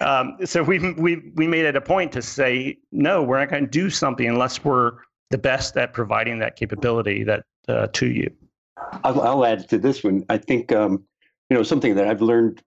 [0.00, 3.64] Um, so we, we, we made it a point to say, no, we're not going
[3.64, 4.92] to do something unless we're
[5.30, 8.30] the best at providing that capability that uh, to you.
[9.04, 10.24] I'll, I'll, add to this one.
[10.28, 11.04] I think, um,
[11.50, 12.62] you know, something that I've learned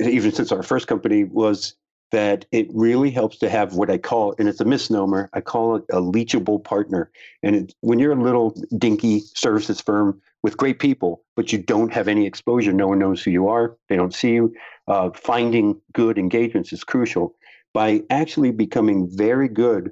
[0.00, 1.76] even since our first company was
[2.14, 5.74] that it really helps to have what I call, and it's a misnomer, I call
[5.74, 7.10] it a leachable partner.
[7.42, 11.92] And it, when you're a little dinky services firm with great people, but you don't
[11.92, 14.54] have any exposure, no one knows who you are, they don't see you,
[14.86, 17.34] uh, finding good engagements is crucial.
[17.72, 19.90] By actually becoming very good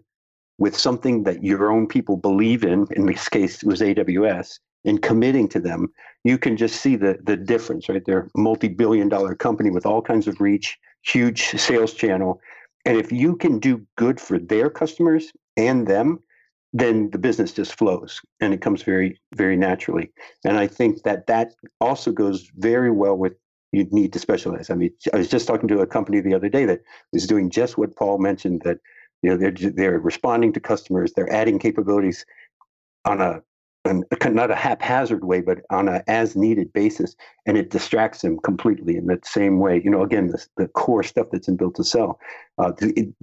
[0.58, 5.02] with something that your own people believe in, in this case it was AWS, and
[5.02, 5.88] committing to them,
[6.22, 8.04] you can just see the, the difference, right?
[8.06, 12.40] They're a multi billion dollar company with all kinds of reach huge sales channel.
[12.84, 16.20] And if you can do good for their customers and them,
[16.72, 20.10] then the business just flows and it comes very, very naturally.
[20.44, 23.34] And I think that that also goes very well with
[23.72, 24.70] you need to specialize.
[24.70, 27.50] I mean, I was just talking to a company the other day that is doing
[27.50, 28.78] just what Paul mentioned that
[29.22, 32.24] you know they're they're responding to customers, they're adding capabilities
[33.04, 33.42] on a
[33.84, 37.16] and not a haphazard way, but on a as needed basis,
[37.46, 39.80] and it distracts them completely in that same way.
[39.82, 42.20] You know, again, the, the core stuff that's in built to sell,
[42.58, 42.72] uh,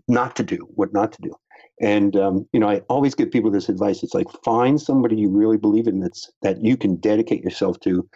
[0.08, 1.34] not to do, what not to do.
[1.82, 4.04] And um, you know, I always give people this advice.
[4.04, 8.08] It's like find somebody you really believe in that's that you can dedicate yourself to,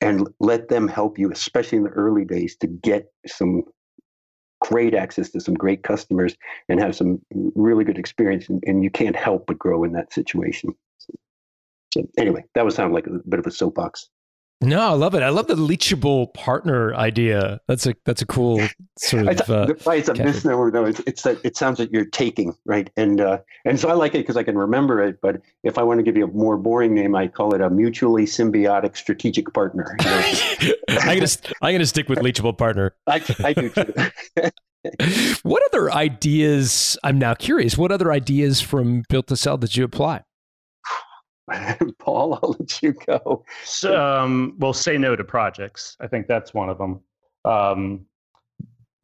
[0.00, 3.62] and let them help you, especially in the early days, to get some
[4.62, 6.34] great access to some great customers
[6.68, 7.20] and have some
[7.54, 8.48] really good experience.
[8.48, 10.74] And, and you can't help but grow in that situation.
[11.94, 14.08] So anyway, that was sound like a bit of a soapbox.
[14.62, 15.22] No, I love it.
[15.22, 17.60] I love the leachable partner idea.
[17.66, 18.60] That's a that's a cool
[18.98, 19.48] sort of.
[19.48, 20.84] Uh, it's a misnomer though.
[20.84, 24.14] It's, it's that it sounds like you're taking right, and uh, and so I like
[24.14, 25.18] it because I can remember it.
[25.22, 27.70] But if I want to give you a more boring name, I call it a
[27.70, 29.96] mutually symbiotic strategic partner.
[30.60, 31.30] You know, I'm gonna
[31.62, 32.94] I'm gonna stick with leachable partner.
[33.06, 33.94] I, I do too.
[35.42, 36.98] What other ideas?
[37.04, 37.76] I'm now curious.
[37.76, 40.22] What other ideas from Built to Sell did you apply?
[41.98, 43.44] Paul, I'll let you go.
[43.64, 45.96] So, um, well, say no to projects.
[46.00, 47.00] I think that's one of them.
[47.44, 48.06] Um,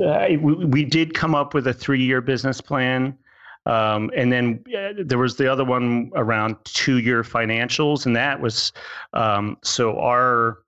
[0.05, 3.17] uh, we, we did come up with a three-year business plan,
[3.65, 8.73] um, and then uh, there was the other one around two-year financials, and that was
[9.15, 10.59] um, so our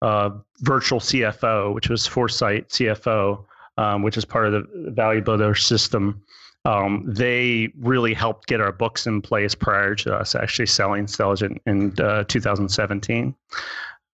[0.00, 3.44] uh, virtual CFO, which was Foresight CFO,
[3.76, 6.22] um, which is part of the Value Builder system.
[6.64, 11.58] Um, they really helped get our books in place prior to us actually selling Stelligent
[11.66, 13.34] in uh, 2017.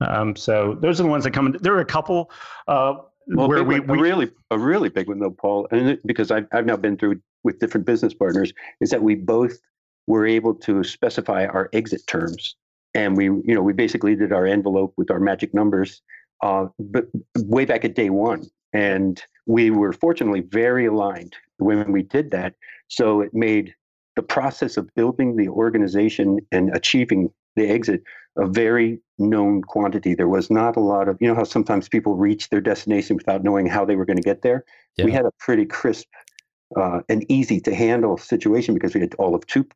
[0.00, 1.46] Um, so those are the ones that come.
[1.46, 1.56] In.
[1.60, 2.30] There are a couple
[2.68, 2.94] uh,
[3.28, 6.30] Well, where we, one, a we really a really big one though, Paul, and because
[6.30, 9.58] I've I've now been through with different business partners, is that we both
[10.06, 12.56] were able to specify our exit terms,
[12.94, 16.02] and we you know we basically did our envelope with our magic numbers,
[16.42, 17.06] uh, but
[17.38, 22.54] way back at day one, and we were fortunately very aligned when we did that.
[22.88, 23.74] So it made
[24.16, 28.02] the process of building the organization and achieving the exit
[28.36, 30.14] a very known quantity.
[30.14, 33.44] There was not a lot of, you know, how sometimes people reach their destination without
[33.44, 34.64] knowing how they were going to get there.
[34.98, 36.08] We had a pretty crisp
[36.76, 39.66] uh, and easy to handle situation because we had all of two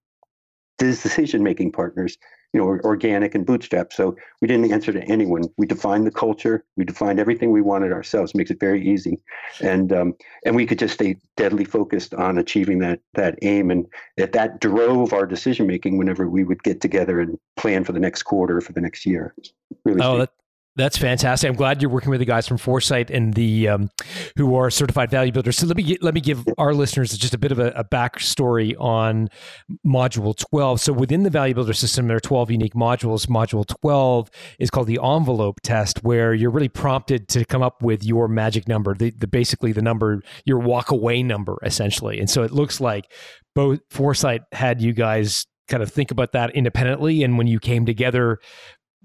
[0.78, 2.18] decision making partners,
[2.52, 3.92] you know, organic and bootstrap.
[3.92, 5.44] So we didn't answer to anyone.
[5.58, 8.34] We defined the culture, we defined everything we wanted ourselves.
[8.34, 9.18] Makes it very easy,
[9.60, 13.86] and um, and we could just stay deadly focused on achieving that that aim, and
[14.16, 18.00] that that drove our decision making whenever we would get together and plan for the
[18.00, 19.34] next quarter, for the next year.
[19.84, 20.30] Really, Oh, that,
[20.78, 21.48] that's fantastic.
[21.48, 23.90] I'm glad you're working with the guys from Foresight and the um,
[24.36, 25.58] who are certified value builders.
[25.58, 28.74] So let me let me give our listeners just a bit of a, a backstory
[28.78, 29.28] on
[29.84, 30.80] Module 12.
[30.80, 33.26] So within the value builder system, there are 12 unique modules.
[33.26, 38.04] Module 12 is called the envelope test, where you're really prompted to come up with
[38.04, 42.20] your magic number, the, the basically the number your walk away number essentially.
[42.20, 43.10] And so it looks like
[43.54, 47.84] both Foresight had you guys kind of think about that independently, and when you came
[47.84, 48.38] together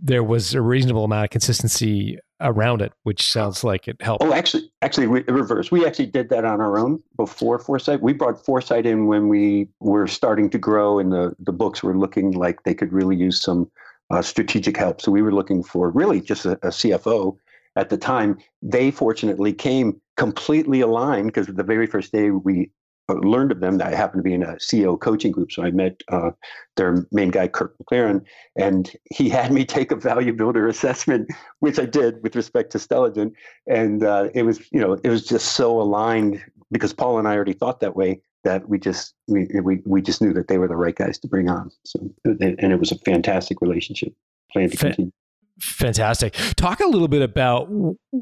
[0.03, 4.21] there was a reasonable amount of consistency around it, which sounds like it helped.
[4.21, 5.71] Oh, actually, actually, we, reverse.
[5.71, 8.01] We actually did that on our own before Foresight.
[8.01, 11.97] We brought Foresight in when we were starting to grow, and the the books were
[11.97, 13.71] looking like they could really use some
[14.09, 15.01] uh, strategic help.
[15.01, 17.37] So we were looking for really just a, a CFO
[17.77, 18.37] at the time.
[18.61, 22.69] They fortunately came completely aligned because the very first day we
[23.09, 26.01] learned of them, I happened to be in a CEO coaching group, so I met
[26.07, 26.31] uh,
[26.77, 28.23] their main guy, Kirk McLaren,
[28.57, 32.77] and he had me take a value builder assessment, which I did with respect to
[32.77, 33.33] Stelligent,
[33.67, 37.35] and uh, it was, you know, it was just so aligned because Paul and I
[37.35, 40.67] already thought that way that we just we we, we just knew that they were
[40.67, 41.71] the right guys to bring on.
[41.85, 44.13] So and it was a fantastic relationship.
[44.51, 45.11] Plan to continue.
[45.59, 46.33] Fantastic.
[46.55, 47.69] Talk a little bit about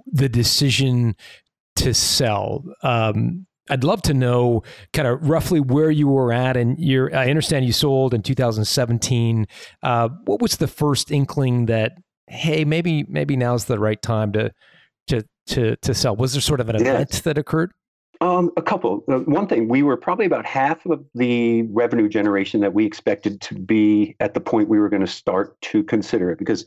[0.06, 1.16] the decision
[1.78, 2.64] to sell.
[2.84, 7.16] Um, I'd love to know kind of roughly where you were at, and you're.
[7.16, 9.48] I understand you sold in 2017.
[9.82, 11.94] Uh, what was the first inkling that
[12.28, 14.52] hey, maybe maybe now's the right time to
[15.08, 16.16] to to to sell?
[16.16, 16.94] Was there sort of an Yeah.
[16.94, 17.72] event that occurred?
[18.20, 19.04] Um, a couple.
[19.12, 23.42] Uh, one thing, we were probably about half of the revenue generation that we expected
[23.42, 26.64] to be at the point we were going to start to consider it because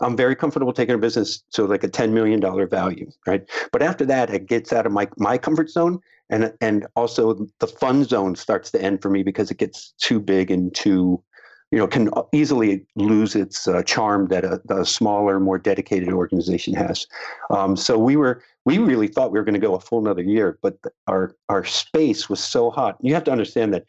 [0.00, 3.42] I'm very comfortable taking a business to like a $10 million value, right?
[3.72, 5.98] But after that, it gets out of my, my comfort zone.
[6.30, 10.18] And, and also the fun zone starts to end for me because it gets too
[10.18, 11.22] big and too,
[11.70, 16.74] you know, can easily lose its uh, charm that a, a smaller, more dedicated organization
[16.74, 17.06] has.
[17.50, 20.22] Um, so we were, we really thought we were going to go a full another
[20.22, 22.96] year, but our our space was so hot.
[23.00, 23.84] You have to understand that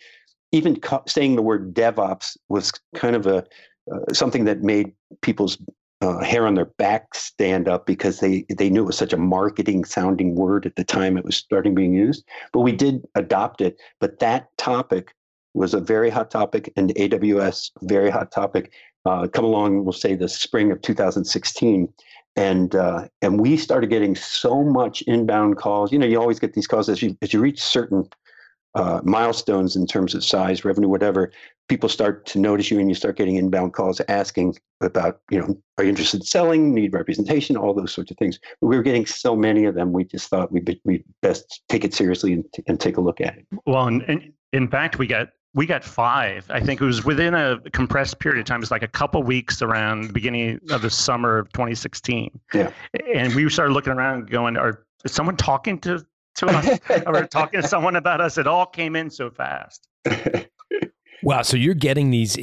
[0.51, 3.45] even co- saying the word DevOps was kind of a
[3.91, 5.57] uh, something that made people's
[6.03, 9.17] uh, hair on their back stand up because they they knew it was such a
[9.17, 12.25] marketing sounding word at the time it was starting being used.
[12.51, 13.77] But we did adopt it.
[14.01, 15.13] But that topic
[15.53, 18.73] was a very hot topic, and AWS very hot topic.
[19.05, 21.93] Uh, come along, we'll say the spring of 2016
[22.35, 25.91] and uh, and we started getting so much inbound calls.
[25.91, 28.09] You know, you always get these calls as you as you reach certain
[28.75, 31.31] uh, milestones in terms of size, revenue, whatever.
[31.69, 35.57] People start to notice you, and you start getting inbound calls asking about, you know,
[35.77, 36.73] are you interested in selling?
[36.73, 37.55] Need representation?
[37.55, 38.39] All those sorts of things.
[38.59, 39.93] But we were getting so many of them.
[39.93, 43.37] We just thought we'd, we best take it seriously and, and take a look at
[43.37, 43.45] it.
[43.65, 46.49] Well, and, and in fact, we got we got five.
[46.49, 48.57] I think it was within a compressed period of time.
[48.57, 52.39] It was like a couple weeks around the beginning of the summer of 2016.
[52.55, 52.71] Yeah.
[53.13, 56.05] And we started looking around, going, "Are is someone talking to
[56.35, 56.79] to us?
[57.05, 59.87] or talking to someone about us?" It all came in so fast.
[61.23, 61.41] Wow.
[61.41, 62.37] So you're getting these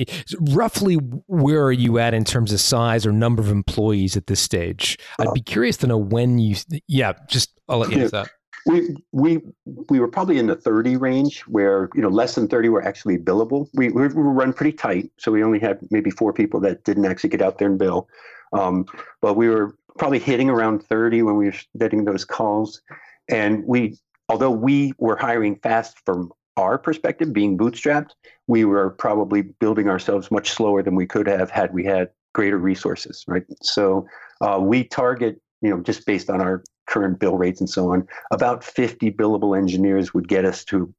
[0.52, 4.40] roughly where are you at in terms of size or number of employees at this
[4.40, 4.98] stage?
[5.18, 6.56] I'd be curious to know when you,
[6.88, 8.30] yeah, just I'll let you answer that.
[8.66, 9.40] We, we,
[9.88, 13.16] we were probably in the 30 range where, you know, less than 30 were actually
[13.16, 13.68] billable.
[13.72, 15.10] We, we were run pretty tight.
[15.16, 18.06] So we only had maybe four people that didn't actually get out there and bill.
[18.52, 18.84] Um,
[19.22, 22.82] but we were probably hitting around 30 when we were getting those calls.
[23.30, 28.10] And we, although we were hiring fast from our perspective, being bootstrapped,
[28.46, 32.58] we were probably building ourselves much slower than we could have had we had greater
[32.58, 33.44] resources, right?
[33.62, 34.06] So
[34.40, 38.06] uh, we target, you know, just based on our current bill rates and so on,
[38.32, 40.92] about 50 billable engineers would get us to,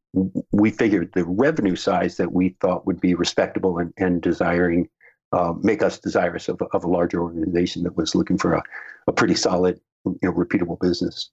[0.51, 4.87] we figured the revenue size that we thought would be respectable and, and desiring,
[5.33, 8.63] uh, make us desirous of, of a larger organization that was looking for a,
[9.07, 11.29] a pretty solid, you know, repeatable business.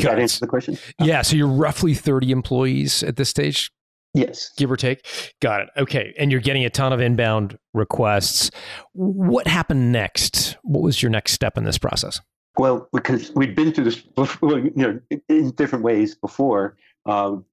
[0.00, 0.78] Does that answer the question?
[1.00, 1.22] Yeah.
[1.22, 3.70] So you're roughly 30 employees at this stage?
[4.14, 4.50] Yes.
[4.56, 5.06] Give or take.
[5.42, 5.68] Got it.
[5.76, 6.14] Okay.
[6.18, 8.50] And you're getting a ton of inbound requests.
[8.92, 10.56] What happened next?
[10.62, 12.20] What was your next step in this process?
[12.56, 17.44] Well, because we'd been through this, before, you know, in different ways before, um,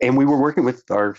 [0.00, 1.16] and we were working with our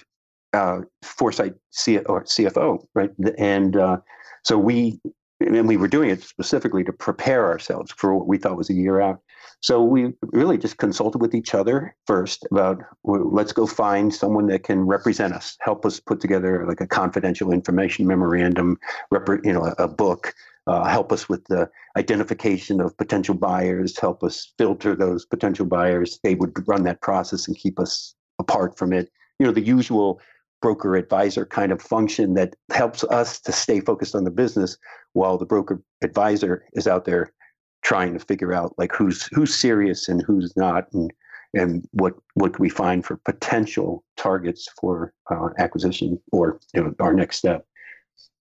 [0.53, 3.11] uh, Foresight C- CFO, right?
[3.37, 3.97] And uh,
[4.43, 5.01] so we,
[5.41, 8.73] and we were doing it specifically to prepare ourselves for what we thought was a
[8.73, 9.19] year out.
[9.61, 14.47] So we really just consulted with each other first about well, let's go find someone
[14.47, 18.77] that can represent us, help us put together like a confidential information memorandum,
[19.43, 20.33] you know, a, a book,
[20.67, 26.19] uh, help us with the identification of potential buyers, help us filter those potential buyers.
[26.23, 29.11] They would run that process and keep us apart from it.
[29.39, 30.19] You know, the usual
[30.61, 34.77] broker advisor kind of function that helps us to stay focused on the business
[35.13, 37.31] while the broker advisor is out there
[37.85, 41.13] trying to figure out like who's who's serious and who's not and
[41.53, 46.95] and what what can we find for potential targets for uh, acquisition or you know,
[46.99, 47.65] our next step.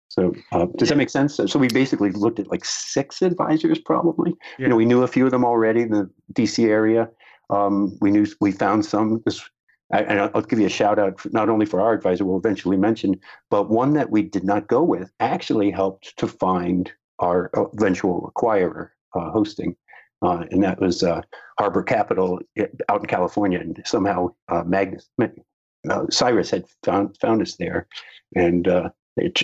[0.09, 1.37] So uh, does that make sense?
[1.37, 4.31] So, so, we basically looked at like six advisors probably.
[4.59, 4.64] Yeah.
[4.64, 7.09] you know we knew a few of them already in the dc area.
[7.51, 9.22] Um, we knew we found some.
[9.24, 9.48] This
[9.90, 13.20] and I'll give you a shout out not only for our advisor we'll eventually mention,
[13.51, 18.90] but one that we did not go with actually helped to find our eventual acquirer
[19.14, 19.77] hosting.
[20.23, 21.23] Uh, and that was uh,
[21.59, 23.61] Harbor Capital eh, out in California.
[23.61, 27.87] And somehow uh, Magnus, uh, Cyrus had found, found us there
[28.35, 28.90] and uh,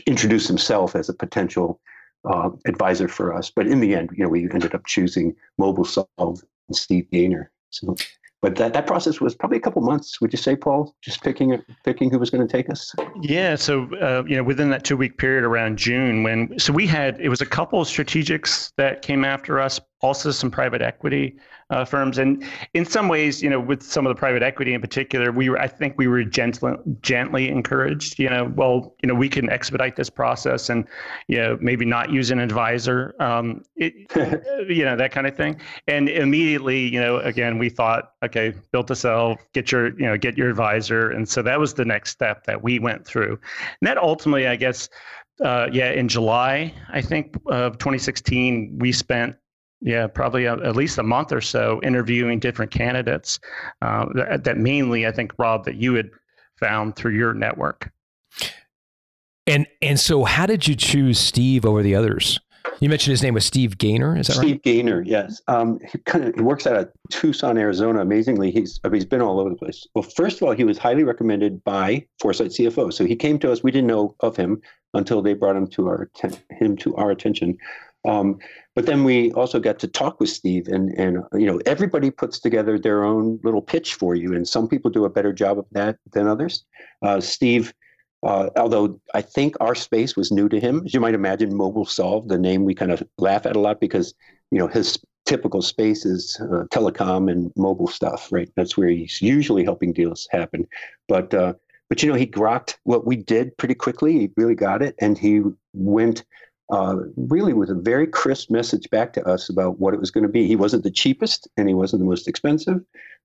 [0.07, 1.81] introduced himself as a potential
[2.67, 3.53] advisor for us.
[3.55, 6.07] But in the end, you know, we ended up choosing MobileSolv
[6.69, 7.51] and Steve Gaynor.
[7.71, 7.95] So
[8.45, 10.21] but that, that process was probably a couple months.
[10.21, 10.95] Would you say, Paul?
[11.01, 12.95] Just picking picking who was going to take us.
[13.23, 13.55] Yeah.
[13.55, 17.19] So uh, you know, within that two week period around June, when so we had
[17.23, 21.37] it was a couple of strategics that came after us, also some private equity
[21.71, 22.19] uh, firms.
[22.19, 25.49] And in some ways, you know, with some of the private equity in particular, we
[25.49, 29.49] were, I think we were gently, gently encouraged, you know, well, you know, we can
[29.49, 30.87] expedite this process and,
[31.27, 33.95] you know, maybe not use an advisor, um, it,
[34.69, 35.59] you know, that kind of thing.
[35.89, 40.19] And immediately, you know, again, we thought, okay, build to sell, get your, you know,
[40.19, 41.13] get your advisor.
[41.13, 43.39] And so that was the next step that we went through.
[43.81, 44.91] And that ultimately, I guess,
[45.43, 49.37] uh, yeah, in July, I think of 2016, we spent
[49.81, 53.39] yeah, probably a, at least a month or so interviewing different candidates.
[53.83, 56.09] Uh, that, that, mainly, I think, Rob, that you had
[56.59, 57.91] found through your network.
[59.47, 62.41] And and so, how did you choose Steve over the others?
[62.81, 64.17] You mentioned his name was Steve Gaynor.
[64.17, 64.61] Is that Steve right?
[64.61, 65.43] Steve Gaynor, yes.
[65.49, 68.01] Um, he kind of he works out of Tucson, Arizona.
[68.01, 69.87] Amazingly, he's he's been all over the place.
[69.95, 72.93] Well, first of all, he was highly recommended by Foresight CFO.
[72.93, 73.63] So he came to us.
[73.63, 74.63] We didn't know of him
[74.95, 76.11] until they brought him to our
[76.51, 77.59] him to our attention.
[78.07, 78.39] Um,
[78.75, 82.39] but then we also got to talk with Steve, and and you know everybody puts
[82.41, 85.67] together their own little pitch for you, and some people do a better job of
[85.73, 86.65] that than others.
[87.03, 87.73] Uh, Steve,
[88.25, 92.29] uh, although I think our space was new to him, as you might imagine, MobileSolv,
[92.29, 94.13] the name we kind of laugh at a lot because
[94.51, 98.51] you know his typical space is uh, telecom and mobile stuff, right?
[98.57, 100.67] That's where he's usually helping deals happen,
[101.09, 101.33] but.
[101.33, 101.55] Uh,
[101.91, 104.15] but you know, he grokked what we did pretty quickly.
[104.15, 105.43] He really got it, and he
[105.75, 106.25] went
[106.71, 110.23] uh, really with a very crisp message back to us about what it was going
[110.23, 110.47] to be.
[110.47, 112.81] He wasn't the cheapest and he wasn't the most expensive,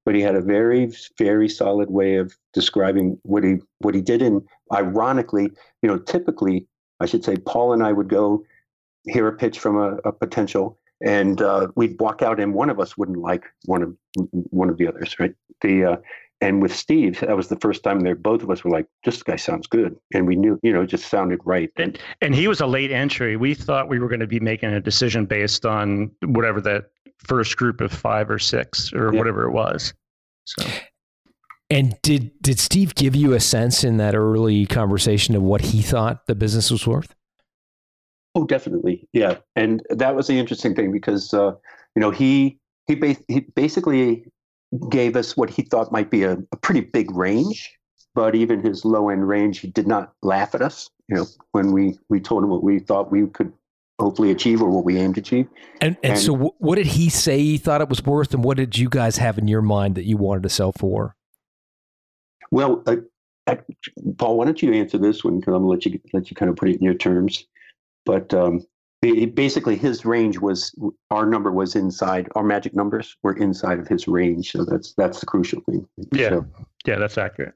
[0.05, 4.21] but he had a very, very solid way of describing what he what he did.
[4.21, 4.41] And
[4.73, 6.67] ironically, you know, typically,
[6.99, 8.43] I should say, Paul and I would go
[9.05, 12.79] hear a pitch from a, a potential, and uh, we'd walk out, and one of
[12.79, 13.95] us wouldn't like one of
[14.31, 15.33] one of the others, right?
[15.61, 15.95] The uh,
[16.41, 18.15] and with Steve, that was the first time there.
[18.15, 20.87] Both of us were like, "This guy sounds good," and we knew, you know, it
[20.87, 21.69] just sounded right.
[21.77, 23.35] And and he was a late entry.
[23.35, 27.57] We thought we were going to be making a decision based on whatever that first
[27.57, 29.19] group of five or six or Yeah.
[29.19, 29.93] whatever it was.
[30.45, 30.65] So
[31.69, 35.81] And did did Steve give you a sense in that early conversation of what he
[35.81, 37.13] thought the business was worth?
[38.35, 39.37] Oh, definitely, yeah.
[39.55, 41.51] And that was the interesting thing because uh,
[41.95, 44.25] you know he he, ba- he basically
[44.89, 47.71] gave us what he thought might be a, a pretty big range,
[48.15, 50.89] but even his low end range, he did not laugh at us.
[51.07, 53.51] You know, when we we told him what we thought we could
[53.99, 55.47] hopefully achieve or what we aimed to achieve.
[55.81, 58.43] And and, And- so wh- what did he say he thought it was worth, and
[58.43, 61.15] what did you guys have in your mind that you wanted to sell for?
[62.51, 62.97] Well, uh,
[63.47, 63.55] uh,
[64.17, 65.39] Paul, why don't you answer this one?
[65.39, 67.45] Because I'm gonna let you let you kind of put it in your terms.
[68.05, 68.65] But um,
[69.01, 70.73] basically, his range was
[71.09, 74.51] our number was inside our magic numbers were inside of his range.
[74.51, 75.87] So that's that's the crucial thing.
[76.11, 76.29] Yeah.
[76.29, 76.45] So,
[76.85, 77.53] yeah, that's accurate.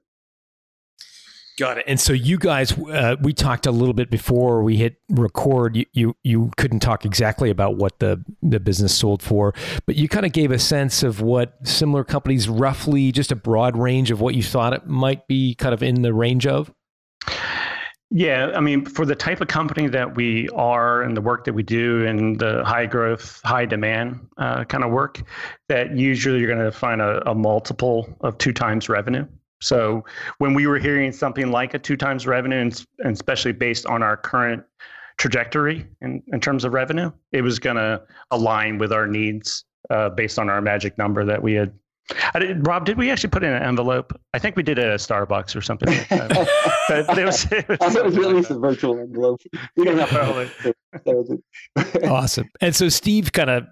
[1.59, 1.83] Got it.
[1.87, 5.75] And so you guys, uh, we talked a little bit before we hit record.
[5.75, 9.53] You, you you couldn't talk exactly about what the the business sold for,
[9.85, 13.77] but you kind of gave a sense of what similar companies, roughly, just a broad
[13.77, 16.73] range of what you thought it might be, kind of in the range of.
[18.11, 21.53] Yeah, I mean, for the type of company that we are and the work that
[21.53, 25.23] we do and the high growth, high demand uh, kind of work,
[25.67, 29.25] that usually you're going to find a, a multiple of two times revenue.
[29.61, 30.05] So
[30.37, 34.03] when we were hearing something like a two times revenue, and, and especially based on
[34.03, 34.63] our current
[35.17, 40.09] trajectory in, in terms of revenue, it was going to align with our needs uh,
[40.09, 41.73] based on our magic number that we had.
[42.33, 44.19] I did, Rob, did we actually put in an envelope?
[44.33, 46.29] I think we did it at Starbucks or something like that.
[46.89, 48.59] but, but it was, it was I thought it was something at like least a
[48.59, 49.41] virtual envelope.
[49.77, 50.51] We don't have Probably.
[50.63, 52.03] that was it.
[52.05, 52.49] Awesome.
[52.61, 53.65] And so Steve kind of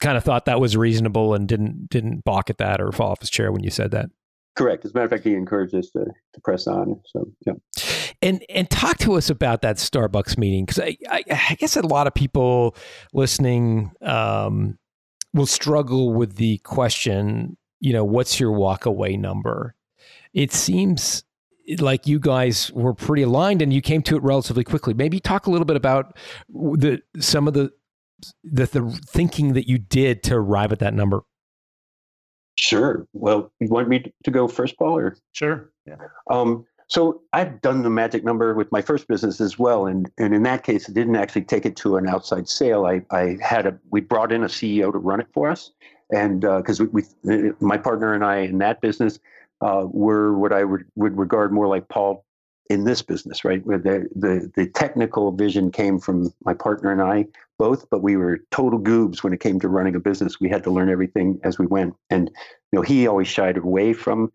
[0.00, 3.20] kind of thought that was reasonable and didn't didn't balk at that or fall off
[3.20, 4.10] his chair when you said that.
[4.56, 4.84] Correct.
[4.84, 7.00] As a matter of fact, he encouraged us to, to press on.
[7.06, 7.52] So yeah.
[8.20, 11.86] And and talk to us about that Starbucks meeting because I, I I guess a
[11.86, 12.76] lot of people
[13.12, 14.78] listening um,
[15.32, 17.56] will struggle with the question.
[17.80, 19.74] You know, what's your walkaway number?
[20.32, 21.24] It seems
[21.78, 24.94] like you guys were pretty aligned and you came to it relatively quickly.
[24.94, 26.16] Maybe talk a little bit about
[26.48, 27.70] the some of the
[28.42, 31.20] the, the thinking that you did to arrive at that number.
[32.56, 33.06] Sure.
[33.12, 35.16] Well, you want me to go first, Paul, or?
[35.32, 35.70] Sure.
[35.86, 35.96] Yeah.
[36.28, 40.34] Um, so I've done the magic number with my first business as well, and and
[40.34, 42.86] in that case, I didn't actually take it to an outside sale.
[42.86, 45.70] I I had a we brought in a CEO to run it for us,
[46.12, 46.86] and because we,
[47.22, 49.18] we my partner and I in that business
[49.60, 52.24] uh, were what I would would regard more like Paul
[52.70, 53.64] in this business, right?
[53.64, 57.26] Where the the the technical vision came from my partner and I
[57.58, 60.40] both, but we were total goobs when it came to running a business.
[60.40, 62.30] We had to learn everything as we went, and
[62.72, 64.32] you know he always shied away from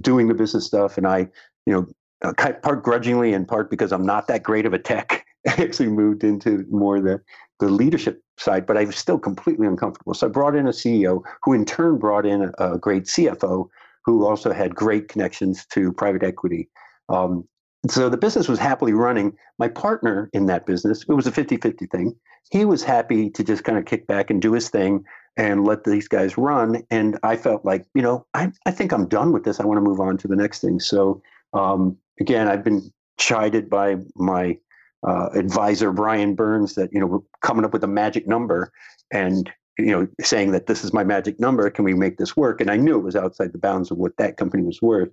[0.00, 1.28] doing the business stuff, and I
[1.66, 1.86] you know,
[2.22, 2.32] uh,
[2.62, 6.64] part grudgingly and part because I'm not that great of a tech, actually moved into
[6.70, 7.20] more the
[7.60, 10.14] the leadership side, but I was still completely uncomfortable.
[10.14, 13.68] So I brought in a CEO who in turn brought in a, a great CFO
[14.04, 16.68] who also had great connections to private equity.
[17.08, 17.46] Um,
[17.88, 19.36] so the business was happily running.
[19.58, 22.16] My partner in that business, it was a 50 50 thing.
[22.50, 25.04] He was happy to just kind of kick back and do his thing
[25.36, 26.82] and let these guys run.
[26.90, 29.58] And I felt like, you know, I, I think I'm done with this.
[29.58, 30.78] I want to move on to the next thing.
[30.78, 31.22] So
[31.54, 34.58] um, again, I've been chided by my
[35.06, 38.72] uh, advisor Brian Burns that you know coming up with a magic number
[39.12, 41.68] and you know saying that this is my magic number.
[41.70, 42.60] Can we make this work?
[42.60, 45.10] And I knew it was outside the bounds of what that company was worth,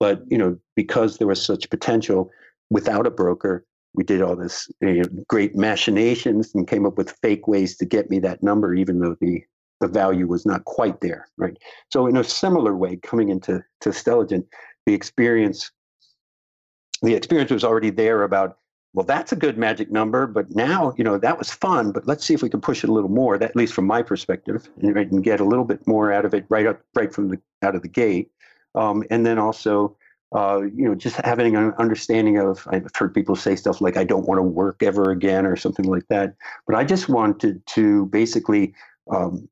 [0.00, 2.30] but you know because there was such potential
[2.70, 3.64] without a broker,
[3.94, 7.84] we did all this you know, great machinations and came up with fake ways to
[7.84, 9.42] get me that number, even though the
[9.80, 11.56] the value was not quite there, right?
[11.92, 14.44] So in a similar way, coming into to Stelligent,
[14.86, 15.70] the experience
[17.02, 18.58] the experience was already there about
[18.94, 22.24] well that's a good magic number but now you know that was fun but let's
[22.24, 24.68] see if we can push it a little more that at least from my perspective
[24.82, 27.74] and, get a little bit more out of it right up right from the out
[27.74, 28.30] of the gate
[28.74, 29.96] um, and then also
[30.34, 34.04] uh, you know just having an understanding of i've heard people say stuff like i
[34.04, 36.34] don't want to work ever again or something like that
[36.66, 38.74] but i just wanted to basically
[39.10, 39.48] um,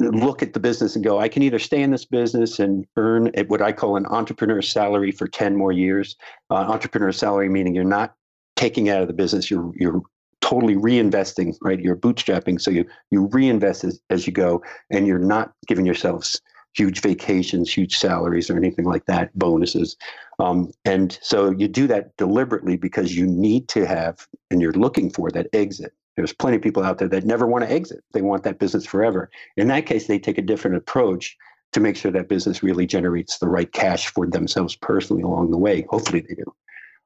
[0.00, 3.30] look at the business and go, I can either stay in this business and earn
[3.34, 6.16] at what I call an entrepreneur salary for 10 more years.
[6.48, 8.14] Uh, entrepreneur salary meaning you're not
[8.60, 10.02] taking out of the business, you're you're
[10.40, 11.80] totally reinvesting, right?
[11.80, 12.60] You're bootstrapping.
[12.60, 16.26] So you you reinvest as, as you go and you're not giving yourselves
[16.80, 19.96] huge vacations, huge salaries or anything like that, bonuses.
[20.38, 24.14] Um, and so you do that deliberately because you need to have
[24.50, 25.92] and you're looking for that exit.
[26.16, 28.00] There's plenty of people out there that never want to exit.
[28.12, 29.30] They want that business forever.
[29.56, 31.36] In that case, they take a different approach.
[31.72, 35.58] to make sure that business really generates the right cash for themselves personally along the
[35.58, 35.86] way.
[35.88, 36.54] Hopefully they do.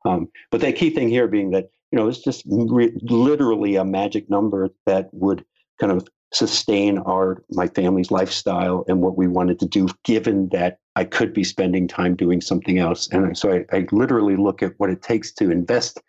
[0.04, 3.84] Um, but the key thing here being that you know it's just re- literally a
[3.84, 5.44] magic number that would
[5.80, 10.78] kind of sustain our my family's lifestyle and what we wanted to do, given that
[10.96, 13.08] I could be spending time doing something else.
[13.10, 16.00] And so I, I literally look at what it takes to invest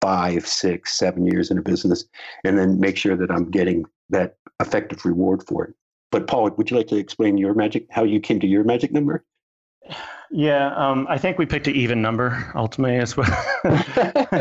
[0.00, 2.04] five, six, seven years in a business,
[2.44, 5.74] and then make sure that I'm getting that effective reward for it.
[6.12, 8.92] But Paul, would you like to explain your magic, how you came to your magic
[8.92, 9.24] number?
[10.30, 13.30] Yeah, um, I think we picked an even number ultimately as well.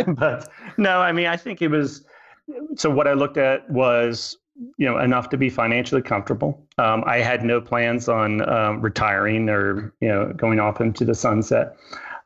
[0.08, 2.04] but no, I mean, I think it was.
[2.76, 4.38] So what I looked at was,
[4.78, 6.66] you know, enough to be financially comfortable.
[6.78, 11.16] Um, I had no plans on um, retiring or you know going off into the
[11.16, 11.76] sunset.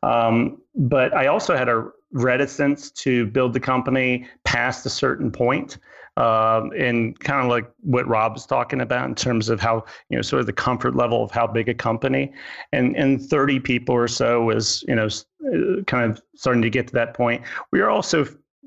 [0.02, 5.78] Um, but I also had a reticence to build the company past a certain point
[6.18, 10.16] um, and kind of like what Rob was talking about in terms of how you
[10.16, 12.32] know sort of the comfort level of how big a company,
[12.72, 16.88] and and 30 people or so was you know uh, kind of starting to get
[16.88, 17.42] to that point.
[17.70, 18.26] We are also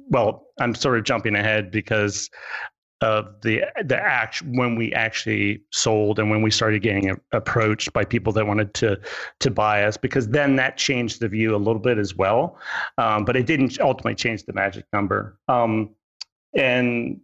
[0.10, 2.30] well, I'm sort of jumping ahead because
[3.02, 8.06] of the the act when we actually sold and when we started getting approached by
[8.06, 8.98] people that wanted to
[9.42, 12.58] to buy us because then that changed the view a little bit as well.
[12.98, 15.38] Um, but it didn't ultimately change the magic number.
[15.50, 15.96] Um,
[16.54, 17.20] and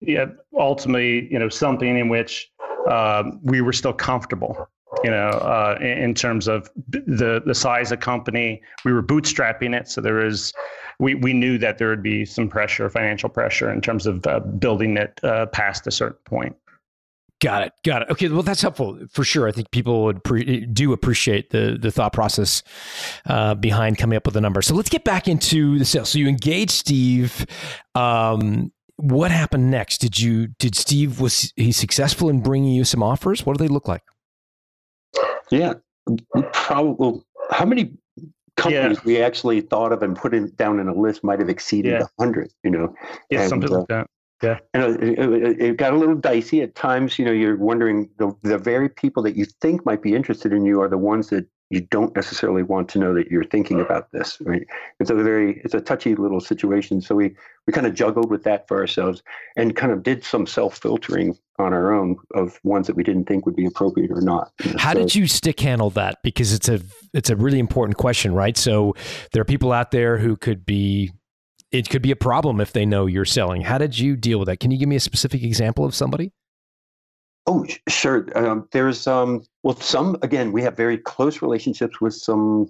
[0.00, 0.26] yeah,
[0.58, 2.50] ultimately, you know, something in which
[2.88, 4.68] uh, we were still comfortable.
[5.04, 9.78] You know, uh, in, in, terms of the the size of company, we were bootstrapping
[9.78, 10.52] it, so there was
[10.98, 14.40] we we knew that there would be some pressure, financial pressure, in terms of uh,
[14.40, 16.56] building it uh, past a certain point.
[17.40, 17.72] Got it.
[17.84, 18.10] Got it.
[18.10, 18.28] Okay.
[18.28, 19.46] Well, that's helpful for sure.
[19.46, 22.62] I think people would pre- do appreciate the the thought process
[23.26, 24.62] uh, behind coming up with a number.
[24.62, 26.08] So let's get back into the sales.
[26.08, 27.44] So you engage Steve.
[27.94, 29.98] Um, what happened next?
[29.98, 33.44] Did you did Steve was he successful in bringing you some offers?
[33.44, 34.02] What do they look like?
[35.50, 35.74] Yeah,
[36.52, 37.22] probably.
[37.50, 37.92] How many
[38.56, 39.02] companies yeah.
[39.04, 41.98] we actually thought of and put in, down in a list might have exceeded a
[41.98, 42.06] yeah.
[42.18, 42.50] hundred?
[42.64, 42.94] You know,
[43.30, 44.06] yeah, and, something uh, like that.
[44.42, 47.18] Yeah, and it, it, it, got a little dicey at times.
[47.18, 50.64] You know, you're wondering the the very people that you think might be interested in
[50.64, 53.84] you are the ones that you don't necessarily want to know that you're thinking mm.
[53.84, 54.62] about this right?
[55.00, 57.00] It's a very it's a touchy little situation.
[57.00, 57.34] So we
[57.66, 59.22] we kind of juggled with that for ourselves
[59.56, 63.24] and kind of did some self filtering on our own of ones that we didn't
[63.24, 64.52] think would be appropriate or not.
[64.76, 66.18] How so, did you stick handle that?
[66.22, 66.80] Because it's a
[67.12, 68.56] it's a really important question right?
[68.56, 68.94] So
[69.32, 71.12] there are people out there who could be
[71.72, 73.62] it could be a problem if they know you're selling.
[73.62, 74.60] How did you deal with that?
[74.60, 76.32] Can you give me a specific example of somebody
[77.46, 78.26] Oh, sure.
[78.36, 82.66] Um, there's um, well, some again, we have very close relationships with some.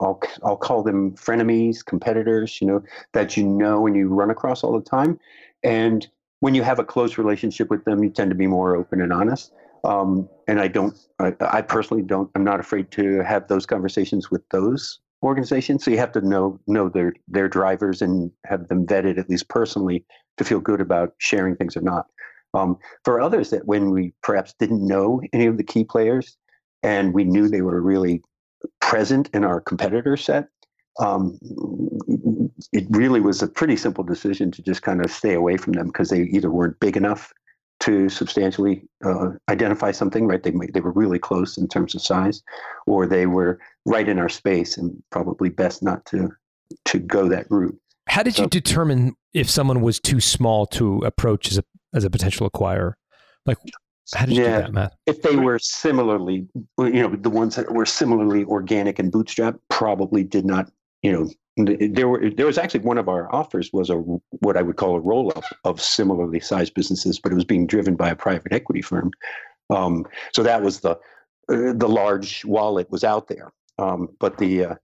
[0.00, 2.60] I'll I'll call them frenemies, competitors.
[2.60, 2.82] You know
[3.14, 5.18] that you know and you run across all the time,
[5.62, 6.06] and
[6.40, 9.12] when you have a close relationship with them, you tend to be more open and
[9.12, 9.52] honest.
[9.84, 12.30] Um, and I don't, I, I personally don't.
[12.34, 15.84] I'm not afraid to have those conversations with those organizations.
[15.84, 19.48] So you have to know know their their drivers and have them vetted at least
[19.48, 20.04] personally
[20.36, 22.06] to feel good about sharing things or not.
[22.54, 26.36] Um, for others that when we perhaps didn't know any of the key players
[26.82, 28.22] and we knew they were really
[28.80, 30.48] present in our competitor set,
[30.98, 31.38] um,
[32.72, 35.86] it really was a pretty simple decision to just kind of stay away from them
[35.86, 37.32] because they either weren't big enough
[37.80, 40.42] to substantially uh, identify something, right?
[40.42, 42.42] They they were really close in terms of size,
[42.86, 46.30] or they were right in our space, and probably best not to
[46.86, 47.78] to go that route.
[48.08, 51.64] How did so, you determine if someone was too small to approach as a
[51.94, 52.94] as a potential acquirer?
[53.46, 53.58] Like,
[54.14, 54.92] how did you yeah, do that, Matt?
[55.06, 56.46] If they were similarly,
[56.78, 60.70] you know, the ones that were similarly organic and bootstrap probably did not,
[61.02, 61.28] you know,
[61.64, 64.96] there were there was actually one of our offers was a what I would call
[64.96, 68.52] a roll up of similarly sized businesses, but it was being driven by a private
[68.52, 69.10] equity firm.
[69.70, 74.66] Um, so that was the uh, the large wallet was out there, um, but the
[74.66, 74.74] uh,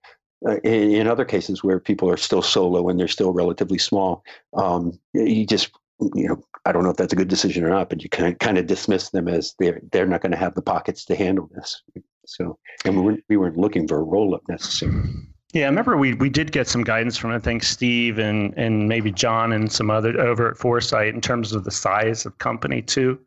[0.47, 4.23] uh, in, in, other cases where people are still solo and they're still relatively small,
[4.55, 7.88] um, you just you know, I don't know if that's a good decision or not,
[7.88, 10.62] but you can kind of dismiss them as they're they're not going to have the
[10.62, 11.82] pockets to handle this.
[12.26, 15.11] So, and we weren't we weren't looking for a roll up necessarily.
[15.53, 18.88] Yeah, I remember we we did get some guidance from I think Steve and and
[18.88, 22.82] maybe John and some other over at Foresight in terms of the size of company
[22.82, 23.20] too.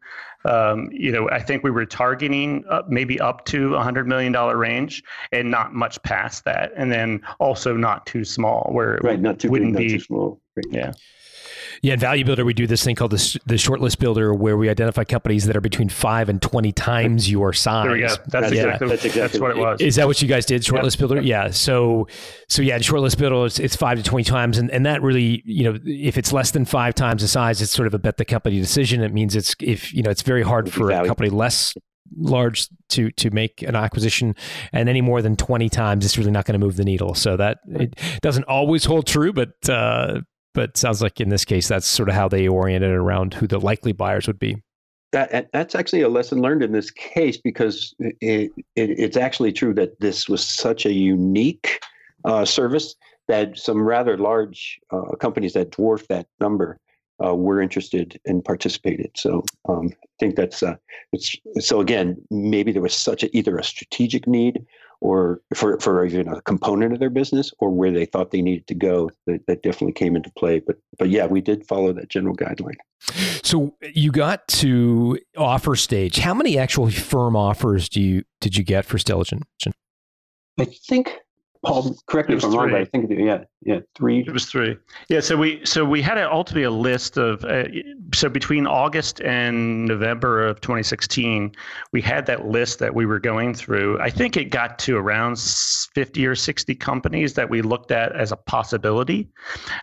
[0.45, 4.31] Um, you know, I think we were targeting uh, maybe up to a hundred million
[4.33, 9.19] dollar range, and not much past that, and then also not too small, where right,
[9.19, 10.41] not too wouldn't big, be, not too small.
[10.55, 10.65] Right.
[10.71, 10.91] Yeah.
[11.81, 14.69] Yeah, in Value Builder, we do this thing called the, the shortlist builder where we
[14.69, 17.85] identify companies that are between five and 20 times your size.
[17.85, 18.15] There we go.
[18.27, 18.63] That's, yeah.
[18.63, 19.81] exactly, that's, exactly that's what it was.
[19.81, 21.09] Is that what you guys did, shortlist yep.
[21.09, 21.21] builder?
[21.21, 21.49] Yeah.
[21.51, 22.07] So,
[22.47, 24.57] so yeah, in shortlist builder, it's, it's five to 20 times.
[24.57, 27.71] And, and that really, you know, if it's less than five times the size, it's
[27.71, 29.01] sort of a bet the company decision.
[29.01, 31.73] It means it's, if, you know, it's very hard for a company less
[32.15, 34.35] large to to make an acquisition,
[34.71, 37.13] and any more than twenty times, it's really not going to move the needle.
[37.13, 40.21] So that it doesn't always hold true, but uh,
[40.57, 43.59] but sounds like in this case, that's sort of how they oriented around who the
[43.59, 44.57] likely buyers would be.
[45.11, 49.75] That, that's actually a lesson learned in this case because it, it, it's actually true
[49.75, 51.79] that this was such a unique
[52.25, 52.95] uh, service
[53.27, 56.79] that some rather large uh, companies that dwarf that number
[57.23, 59.11] uh, were interested and participated.
[59.15, 60.75] So um, I think that's uh,
[61.13, 64.65] it's so again maybe there was such a, either a strategic need
[65.01, 68.67] or for for even a component of their business or where they thought they needed
[68.67, 70.59] to go that, that definitely came into play.
[70.59, 72.77] But but yeah, we did follow that general guideline.
[73.43, 76.17] So you got to offer stage.
[76.17, 79.43] How many actual firm offers do you did you get for Stelligent?
[80.59, 81.13] I think
[81.67, 84.21] Paul, correct me if I'm wrong, but I think yeah, yeah, three.
[84.21, 84.77] It was three.
[85.09, 87.65] Yeah, so we so we had a, ultimately a list of uh,
[88.13, 91.51] so between August and November of 2016,
[91.91, 93.99] we had that list that we were going through.
[93.99, 98.31] I think it got to around 50 or 60 companies that we looked at as
[98.31, 99.27] a possibility.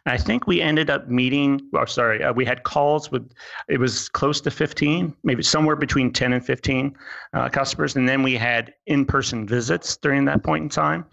[0.06, 1.60] And I think we ended up meeting.
[1.74, 3.30] Or sorry, uh, we had calls with.
[3.68, 6.96] It was close to 15, maybe somewhere between 10 and 15
[7.34, 11.04] uh, customers, and then we had in-person visits during that point in time.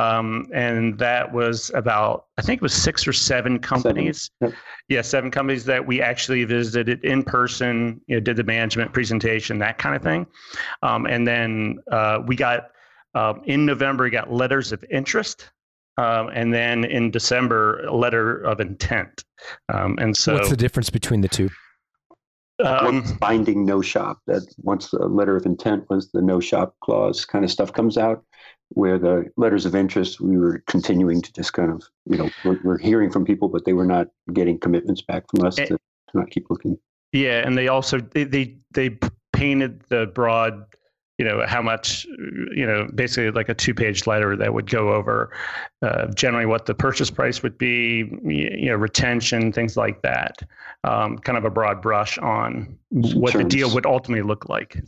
[0.00, 4.30] Um, and that was about, I think it was six or seven companies.
[4.40, 4.54] Seven.
[4.54, 4.62] Yep.
[4.88, 9.58] Yeah, seven companies that we actually visited in person, you know, did the management presentation,
[9.58, 10.26] that kind of thing.
[10.82, 12.70] Um, and then uh, we got,
[13.14, 15.50] uh, in November, we got letters of interest.
[15.98, 19.24] Um, and then in December, a letter of intent.
[19.72, 21.50] Um, and so, what's the difference between the two?
[22.64, 24.20] Um, binding no shop.
[24.26, 27.98] That once the letter of intent was the no shop clause kind of stuff comes
[27.98, 28.24] out,
[28.70, 32.58] where the letters of interest we were continuing to just kind of you know we're,
[32.62, 35.74] we're hearing from people but they were not getting commitments back from us and, to,
[35.74, 36.78] to, not keep looking.
[37.12, 38.98] Yeah and they also they, they they
[39.32, 40.64] painted the broad
[41.20, 42.06] you know how much
[42.56, 45.30] you know basically like a two page letter that would go over
[45.82, 50.38] uh, generally what the purchase price would be you know retention things like that.
[50.82, 54.82] Um, kind of a broad brush on what the deal would ultimately look like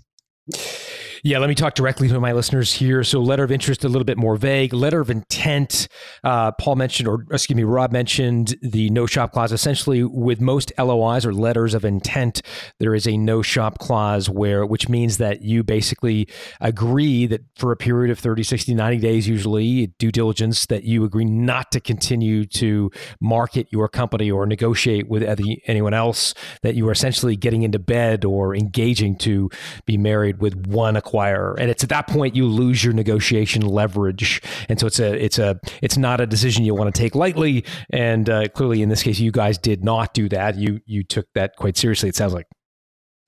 [1.25, 3.05] yeah, let me talk directly to my listeners here.
[3.05, 4.75] So, letter of interest, a little bit more vague.
[4.75, 5.87] Letter of intent,
[6.25, 9.53] uh, Paul mentioned, or excuse me, Rob mentioned the no shop clause.
[9.53, 12.43] Essentially, with most LOIs or letters of intent,
[12.81, 16.27] there is a no shop clause where, which means that you basically
[16.61, 21.05] agree that for a period of 30, 60, 90 days, usually due diligence, that you
[21.05, 25.23] agree not to continue to market your company or negotiate with
[25.69, 29.49] anyone else, that you are essentially getting into bed or engaging to
[29.87, 31.55] be married with one acquirer.
[31.59, 34.43] And it's at that point you lose your negotiation leverage.
[34.69, 37.65] And so it's a it's a it's not a decision you want to take lightly.
[37.91, 40.57] And uh, clearly, in this case, you guys did not do that.
[40.57, 42.09] You you took that quite seriously.
[42.09, 42.47] It sounds like.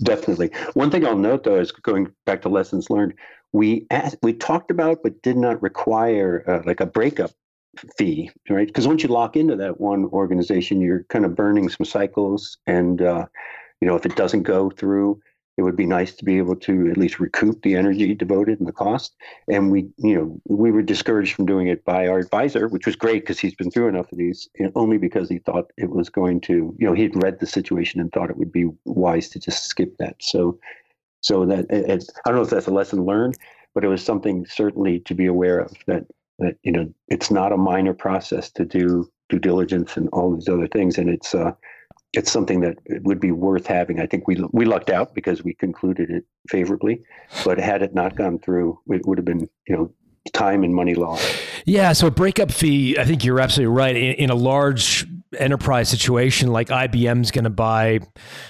[0.02, 0.50] Definitely.
[0.74, 3.14] One thing I'll note though is going back to lessons learned.
[3.52, 7.30] We asked, we talked about but did not require uh, like a breakup
[7.96, 8.66] fee, right?
[8.66, 13.00] Because once you lock into that one organization, you're kind of burning some cycles, and
[13.02, 13.26] uh,
[13.80, 15.20] you know if it doesn't go through,
[15.56, 18.68] it would be nice to be able to at least recoup the energy devoted and
[18.68, 19.14] the cost.
[19.48, 22.96] And we, you know, we were discouraged from doing it by our advisor, which was
[22.96, 26.40] great because he's been through enough of these, only because he thought it was going
[26.42, 29.66] to, you know, he'd read the situation and thought it would be wise to just
[29.66, 30.16] skip that.
[30.20, 30.58] So,
[31.20, 33.36] so that it, I don't know if that's a lesson learned,
[33.74, 36.04] but it was something certainly to be aware of that
[36.40, 40.48] that you know it's not a minor process to do due diligence and all these
[40.48, 41.52] other things, and it's uh,
[42.16, 44.00] it's something that would be worth having.
[44.00, 47.02] I think we we lucked out because we concluded it favorably,
[47.44, 49.92] but had it not gone through, it would have been you know
[50.32, 51.24] time and money lost.
[51.66, 52.98] Yeah, so a breakup fee.
[52.98, 53.96] I think you're absolutely right.
[53.96, 55.06] In, in a large
[55.38, 58.00] enterprise situation, like IBM's going to buy,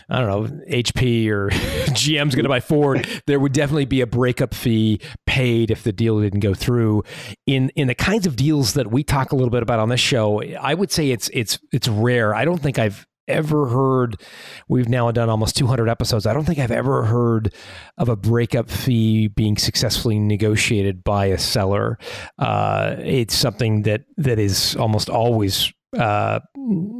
[0.08, 4.06] I don't know, HP or GM's going to buy Ford, there would definitely be a
[4.06, 7.02] breakup fee paid if the deal didn't go through.
[7.46, 10.00] In in the kinds of deals that we talk a little bit about on this
[10.00, 12.34] show, I would say it's it's it's rare.
[12.34, 14.20] I don't think I've ever heard
[14.68, 17.54] we've now done almost 200 episodes i don't think i've ever heard
[17.98, 21.98] of a breakup fee being successfully negotiated by a seller
[22.38, 26.40] uh, it's something that that is almost always uh,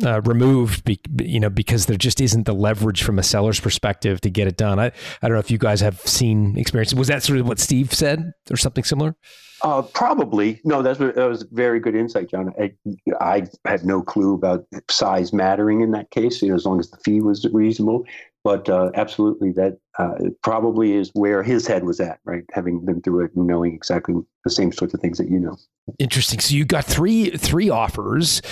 [0.05, 4.20] uh, removed, be, you know, because there just isn't the leverage from a seller's perspective
[4.20, 4.79] to get it done.
[4.79, 6.95] I, I don't know if you guys have seen experience.
[6.95, 9.16] Was that sort of what Steve said, or something similar?
[9.63, 10.83] Uh, probably no.
[10.83, 12.53] That's that was very good insight, John.
[12.59, 12.75] I,
[13.21, 16.43] I had no clue about size mattering in that case.
[16.43, 18.05] You know, as long as the fee was reasonable.
[18.45, 22.45] But uh, absolutely, that uh, probably is where his head was at, right?
[22.53, 25.57] Having been through it and knowing exactly the same sorts of things that you know.
[25.99, 26.41] Interesting.
[26.41, 28.43] So you got three three offers.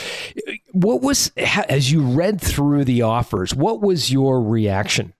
[0.72, 3.54] What was as you read through the offers?
[3.54, 5.12] What was your reaction?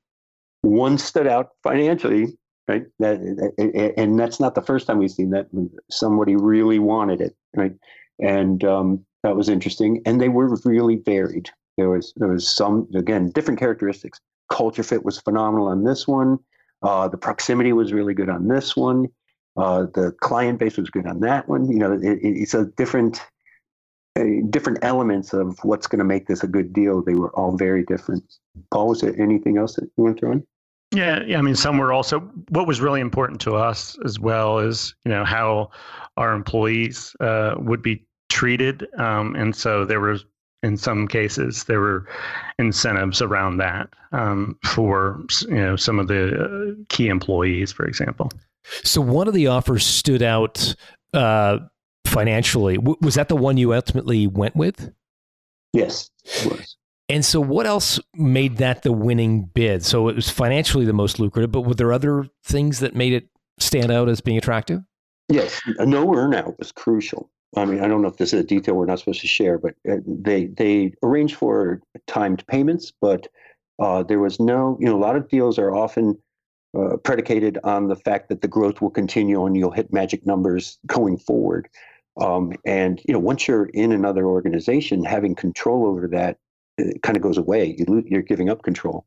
[0.62, 2.84] One stood out financially right?
[2.98, 5.48] That and that's not the first time we've seen that.
[5.90, 7.74] Somebody really wanted it, right?
[8.20, 10.02] And um, that was interesting.
[10.06, 11.50] And they were really varied.
[11.76, 14.20] There was there was some again different characteristics.
[14.50, 16.38] Culture fit was phenomenal on this one.
[16.82, 19.06] Uh, the proximity was really good on this one.
[19.56, 21.70] Uh, the client base was good on that one.
[21.70, 23.20] You know, it, it's a different
[24.50, 27.02] different elements of what's going to make this a good deal.
[27.02, 28.22] They were all very different.
[28.70, 30.46] Paul, was there anything else that you want to throw in?
[30.93, 31.38] Yeah, yeah.
[31.38, 32.20] I mean, some were also
[32.51, 35.70] what was really important to us as well is you know how
[36.16, 40.24] our employees uh, would be treated, um, and so there was
[40.62, 42.07] in some cases there were
[42.59, 48.30] incentives around that um, for you know some of the uh, key employees, for example.
[48.84, 50.74] So one of the offers stood out
[51.14, 51.59] uh,
[52.07, 52.76] financially.
[52.76, 54.93] W- was that the one you ultimately went with?
[55.72, 56.76] Yes, it was.
[57.12, 59.84] And so, what else made that the winning bid?
[59.84, 63.28] So it was financially the most lucrative, but were there other things that made it
[63.58, 64.80] stand out as being attractive?
[65.28, 67.30] Yes, no earnout was crucial.
[67.54, 69.58] I mean, I don't know if this is a detail we're not supposed to share,
[69.58, 73.28] but uh, they they arranged for timed payments, but
[73.78, 74.78] uh, there was no.
[74.80, 76.18] You know, a lot of deals are often
[76.74, 80.78] uh, predicated on the fact that the growth will continue and you'll hit magic numbers
[80.86, 81.68] going forward.
[82.18, 86.38] Um, and you know, once you're in another organization, having control over that
[87.02, 87.76] kind of goes away.
[87.78, 89.04] You you're giving up control,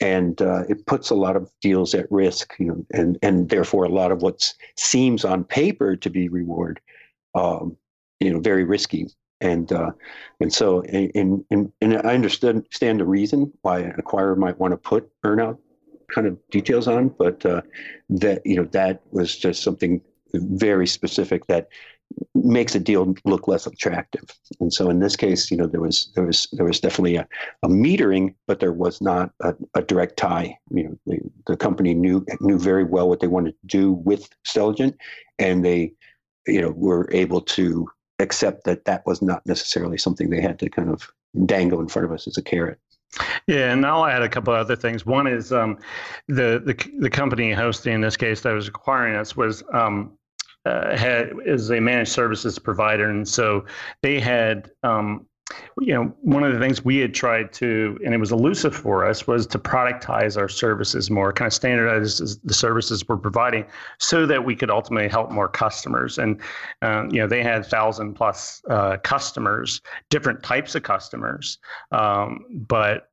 [0.00, 2.54] and uh, it puts a lot of deals at risk.
[2.58, 6.80] You know, and and therefore a lot of what seems on paper to be reward,
[7.34, 7.76] um,
[8.20, 9.08] you know, very risky.
[9.40, 9.90] And uh,
[10.40, 15.10] and so in, and I understand the reason why an acquirer might want to put
[15.22, 15.58] earnout
[16.14, 17.62] kind of details on, but uh,
[18.10, 20.00] that you know that was just something
[20.34, 21.68] very specific that
[22.34, 24.24] makes a deal look less attractive.
[24.60, 27.26] And so in this case, you know, there was there was there was definitely a,
[27.62, 30.58] a metering, but there was not a, a direct tie.
[30.70, 34.28] You know, the, the, company knew knew very well what they wanted to do with
[34.46, 34.96] Stelligent,
[35.38, 35.92] and they,
[36.46, 37.88] you know, were able to
[38.18, 41.10] accept that that was not necessarily something they had to kind of
[41.46, 42.78] dangle in front of us as a carrot.
[43.46, 45.04] Yeah, and I'll add a couple other things.
[45.04, 45.78] One is um,
[46.28, 50.16] the, the the company hosting in this case that was acquiring us was um,
[50.64, 53.64] uh, had is a managed services provider, and so
[54.02, 54.70] they had.
[54.82, 55.26] Um,
[55.80, 59.04] you know, one of the things we had tried to, and it was elusive for
[59.04, 63.66] us, was to productize our services more, kind of standardize the services we're providing,
[63.98, 66.16] so that we could ultimately help more customers.
[66.16, 66.40] And
[66.80, 71.58] uh, you know, they had thousand plus uh, customers, different types of customers,
[71.90, 73.11] um, but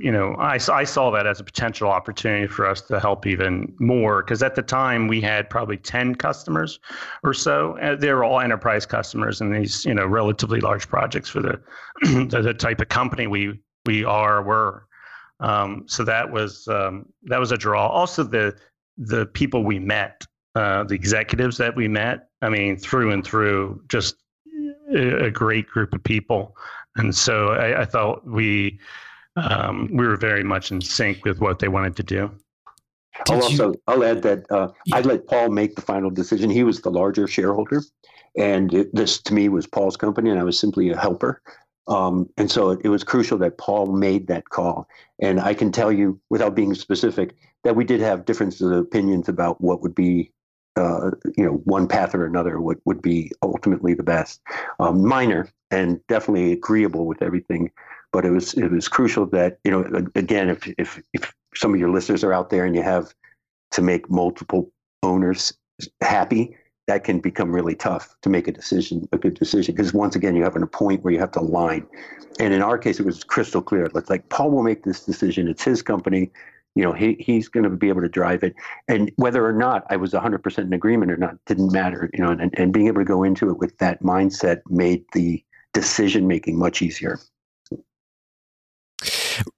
[0.00, 3.72] you know, I, I saw that as a potential opportunity for us to help even
[3.78, 6.78] more because at the time we had probably 10 customers
[7.24, 7.78] or so.
[7.98, 11.60] they were all enterprise customers and these, you know, relatively large projects for the,
[12.02, 14.86] the, the, type of company we, we are, were.
[15.40, 17.86] Um, so that was, um, that was a draw.
[17.88, 18.56] Also the,
[18.98, 23.82] the people we met, uh, the executives that we met, I mean, through and through,
[23.88, 24.16] just
[24.94, 26.56] a, a great group of people.
[26.96, 28.78] And so I, I thought we,
[29.36, 32.30] um, we were very much in sync with what they wanted to do.
[33.26, 33.82] Did I'll also you...
[33.86, 34.96] I'll add that uh, yeah.
[34.96, 36.50] I let Paul make the final decision.
[36.50, 37.82] He was the larger shareholder,
[38.36, 41.42] and it, this to me was Paul's company, and I was simply a helper.
[41.88, 44.86] Um, and so it, it, was crucial that Paul made that call.
[45.20, 49.28] And I can tell you, without being specific, that we did have differences of opinions
[49.28, 50.32] about what would be,
[50.76, 54.40] uh, you know, one path or another, what would be ultimately the best.
[54.78, 57.70] Um, minor and definitely agreeable with everything
[58.12, 61.80] but it was it was crucial that you know again if if if some of
[61.80, 63.12] your listeners are out there and you have
[63.72, 64.70] to make multiple
[65.02, 65.52] owners
[66.00, 66.56] happy
[66.86, 69.74] that can become really tough to make a decision a good decision.
[69.74, 71.86] Because once again you have a point where you have to align.
[72.38, 73.84] And in our case it was crystal clear.
[73.84, 75.48] It's like paul will make this decision.
[75.48, 76.30] It's his company.
[76.74, 78.54] You know he, he's going to be able to drive it.
[78.88, 82.30] And whether or not i was 100% in agreement or not didn't matter you know
[82.30, 85.42] and, and being able to go into it with that mindset made the
[85.72, 87.18] decision making much easier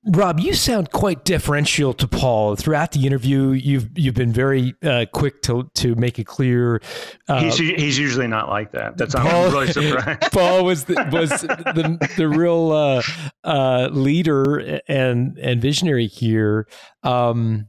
[0.06, 3.50] Rob, you sound quite differential to Paul throughout the interview.
[3.50, 6.80] You've you've been very uh, quick to to make it clear.
[7.28, 8.96] Uh, he's he's usually not like that.
[8.96, 10.32] That's Paul, I'm really surprised.
[10.32, 13.02] Paul was the, was the the real uh,
[13.44, 16.66] uh, leader and and visionary here.
[17.02, 17.68] Um,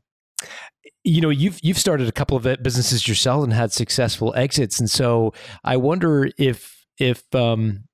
[1.05, 4.89] you know you've you've started a couple of businesses yourself and had successful exits, and
[4.89, 7.85] so I wonder if if um,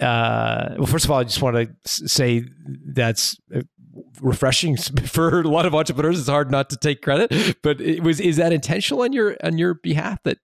[0.00, 1.68] uh, well, first of all, I just want to
[2.08, 2.44] say
[2.86, 3.62] that's uh,
[4.20, 4.76] refreshing
[5.06, 6.18] for a lot of entrepreneurs.
[6.18, 9.58] It's hard not to take credit, but it was is that intentional on your on
[9.58, 10.38] your behalf that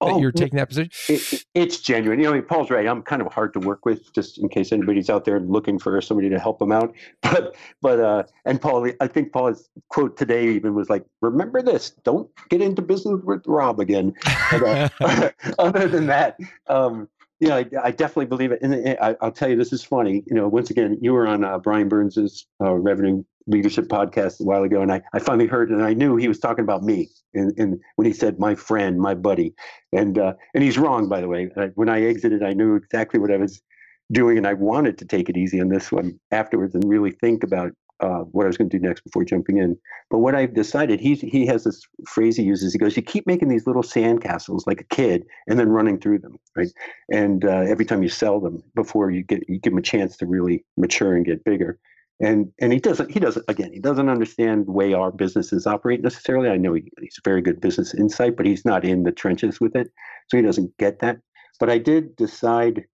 [0.00, 0.92] that Oh, you're taking that position?
[1.08, 2.20] it, it- it's genuine.
[2.20, 2.86] You know, I mean, Paul's right.
[2.86, 6.00] I'm kind of hard to work with, just in case anybody's out there looking for
[6.00, 6.94] somebody to help them out.
[7.22, 11.90] But, but, uh, and Paul, I think Paul's quote today even was like, "Remember this:
[12.04, 14.14] don't get into business with Rob again."
[14.52, 14.88] Uh,
[15.58, 17.08] other than that, um,
[17.40, 18.60] yeah, I, I definitely believe it.
[18.62, 20.24] And I, I'll tell you, this is funny.
[20.26, 24.44] You know, once again, you were on uh, Brian Burns's uh, revenue leadership podcast a
[24.44, 27.08] while ago, and I, I finally heard, and I knew he was talking about me.
[27.34, 29.54] And, and when he said my friend, my buddy,
[29.92, 31.50] and uh, and he's wrong, by the way.
[31.74, 33.62] When I exited, I knew exactly what I was
[34.10, 37.44] doing, and I wanted to take it easy on this one afterwards and really think
[37.44, 39.76] about uh, what I was going to do next before jumping in.
[40.10, 42.72] But what I've decided, he's he has this phrase he uses.
[42.72, 46.20] He goes, "You keep making these little sandcastles like a kid, and then running through
[46.20, 46.72] them, right?
[47.12, 50.16] And uh, every time you sell them, before you get you give them a chance
[50.18, 51.78] to really mature and get bigger."
[52.20, 56.02] And and he doesn't he doesn't again he doesn't understand the way our businesses operate
[56.02, 56.48] necessarily.
[56.48, 59.60] I know he, he's a very good business insight, but he's not in the trenches
[59.60, 59.90] with it,
[60.28, 61.18] so he doesn't get that.
[61.60, 62.84] But I did decide.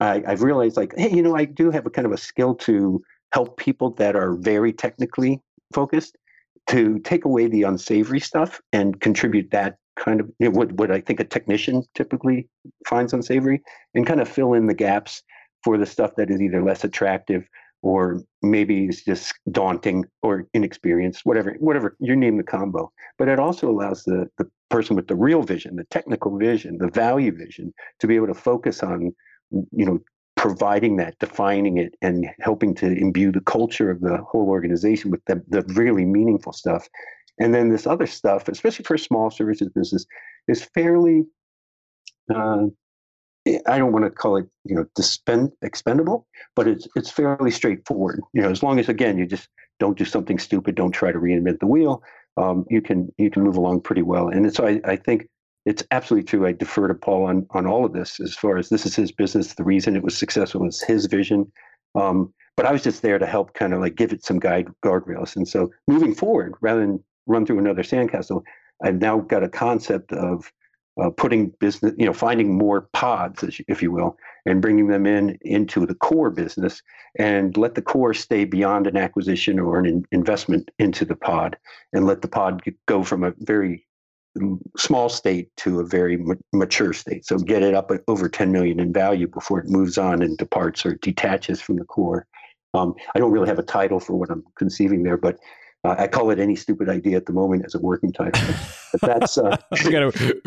[0.00, 2.56] I, I've realized like, hey, you know, I do have a kind of a skill
[2.56, 5.40] to help people that are very technically
[5.74, 6.16] focused
[6.68, 10.90] to take away the unsavory stuff and contribute that kind of you know, what what
[10.90, 12.48] I think a technician typically
[12.86, 13.62] finds unsavory
[13.94, 15.22] and kind of fill in the gaps
[15.64, 17.46] for the stuff that is either less attractive
[17.82, 22.92] or maybe is just daunting or inexperienced, whatever, whatever you name the combo.
[23.18, 26.90] But it also allows the the person with the real vision, the technical vision, the
[26.90, 29.12] value vision, to be able to focus on,
[29.50, 29.98] you know,
[30.42, 35.24] providing that, defining it, and helping to imbue the culture of the whole organization with
[35.26, 36.88] the, the really meaningful stuff.
[37.38, 40.04] And then this other stuff, especially for a small services business,
[40.48, 41.22] is fairly
[42.34, 42.64] uh,
[43.66, 46.26] I don't want to call it, you know, dispend expendable,
[46.56, 48.20] but it's it's fairly straightforward.
[48.32, 51.20] You know, as long as again you just don't do something stupid, don't try to
[51.20, 52.02] reinvent the wheel,
[52.36, 54.28] um, you can you can move along pretty well.
[54.28, 55.28] And so I, I think
[55.64, 56.46] it's absolutely true.
[56.46, 59.12] I defer to Paul on on all of this as far as this is his
[59.12, 59.54] business.
[59.54, 61.50] The reason it was successful is his vision.
[61.94, 64.68] Um, but I was just there to help kind of like give it some guide
[64.84, 65.36] guardrails.
[65.36, 68.42] And so moving forward, rather than run through another sandcastle,
[68.82, 70.52] I've now got a concept of
[71.00, 75.38] uh, putting business, you know, finding more pods, if you will, and bringing them in
[75.40, 76.82] into the core business,
[77.18, 81.56] and let the core stay beyond an acquisition or an in- investment into the pod,
[81.94, 83.86] and let the pod go from a very
[84.76, 87.26] small state to a very ma- mature state.
[87.26, 90.36] So get it up at over 10 million in value before it moves on and
[90.38, 92.26] departs or detaches from the core.
[92.74, 95.38] Um, I don't really have a title for what I'm conceiving there, but
[95.84, 98.54] uh, I call it any stupid idea at the moment as a working title.
[98.92, 100.40] But that's uh, we, gotta,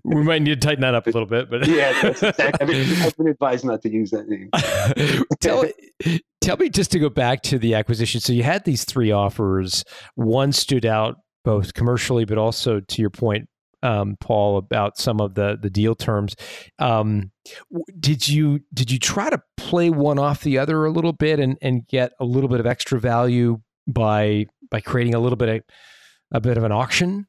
[0.04, 2.60] we might need to tighten that up a little bit, but yeah, that's exactly.
[2.60, 4.50] I've been, I've been advised not to use that name.
[5.40, 5.64] tell,
[6.40, 8.20] tell me just to go back to the acquisition.
[8.20, 9.84] So you had these three offers.
[10.16, 13.48] One stood out both commercially, but also to your point,
[13.82, 16.36] um, Paul, about some of the the deal terms.
[16.78, 17.30] Um,
[17.98, 21.56] did you did you try to play one off the other a little bit and
[21.62, 25.62] and get a little bit of extra value by by creating a little bit of
[26.32, 27.26] a bit of an auction?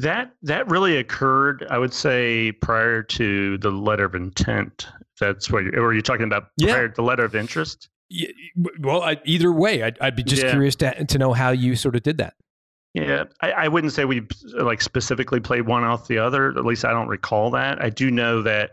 [0.00, 4.86] That that really occurred, I would say, prior to the letter of intent.
[5.18, 6.74] That's what, or are you talking about Yeah.
[6.74, 7.88] prior to the letter of interest?
[8.10, 8.28] Yeah,
[8.80, 10.50] well, I, either way, I'd, I'd be just Yeah.
[10.52, 12.34] curious to to know how you sort of did that.
[13.02, 16.50] Yeah, I, I wouldn't say we like specifically played one off the other.
[16.50, 17.82] At least I don't recall that.
[17.82, 18.72] I do know that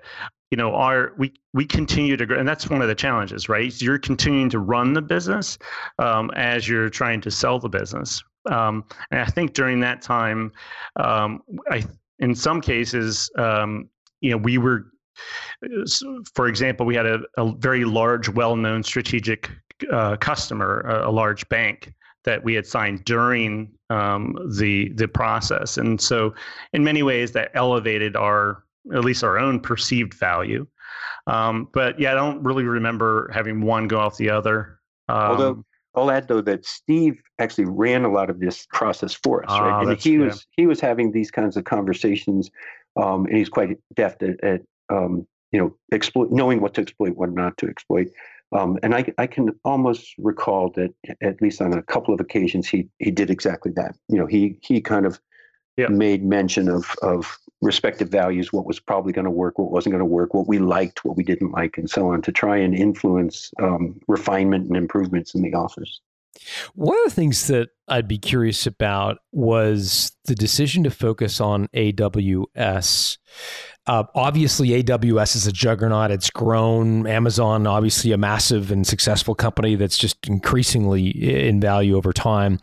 [0.51, 3.79] you know our we we continue to grow, and that's one of the challenges, right?
[3.81, 5.57] You're continuing to run the business
[5.99, 10.51] um, as you're trying to sell the business, um, and I think during that time,
[10.97, 11.83] um, I
[12.19, 13.89] in some cases, um,
[14.21, 14.87] you know, we were.
[16.33, 19.49] For example, we had a, a very large, well-known strategic
[19.89, 21.93] uh, customer, a, a large bank,
[22.25, 26.33] that we had signed during um, the the process, and so
[26.73, 28.63] in many ways that elevated our
[28.93, 30.65] at least our own perceived value.
[31.27, 34.79] Um, but yeah, I don't really remember having one go off the other.
[35.09, 35.65] Um, Although
[35.95, 39.59] I'll add though that Steve actually ran a lot of this process for us, Ah,
[39.65, 39.79] right?
[39.81, 40.25] And that's- he yeah.
[40.25, 42.51] was he was having these kinds of conversations,
[42.95, 47.15] um, and he's quite deft at, at um, you know exploit knowing what to exploit,
[47.15, 48.07] what not to exploit.
[48.55, 52.67] Um, and I, I can almost recall that at least on a couple of occasions
[52.67, 53.95] he he did exactly that.
[54.07, 55.19] You know, he he kind of
[55.77, 55.89] Yeah.
[55.89, 60.07] made mention of of respective values, what was probably going to work, what wasn't going
[60.07, 62.73] to work, what we liked, what we didn't like, and so on, to try and
[62.75, 66.01] influence um, refinement and improvements in the offers.
[66.73, 71.67] One of the things that I'd be curious about was the decision to focus on
[71.67, 73.17] AWS.
[73.87, 76.09] Uh, obviously, AWS is a juggernaut.
[76.09, 77.05] It's grown.
[77.05, 82.59] Amazon, obviously, a massive and successful company that's just increasingly in value over time.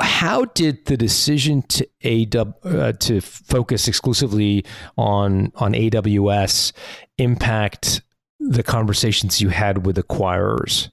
[0.00, 4.64] how did the decision to AW, uh, to focus exclusively
[4.96, 6.72] on on AWS
[7.18, 8.02] impact
[8.38, 10.90] the conversations you had with acquirers?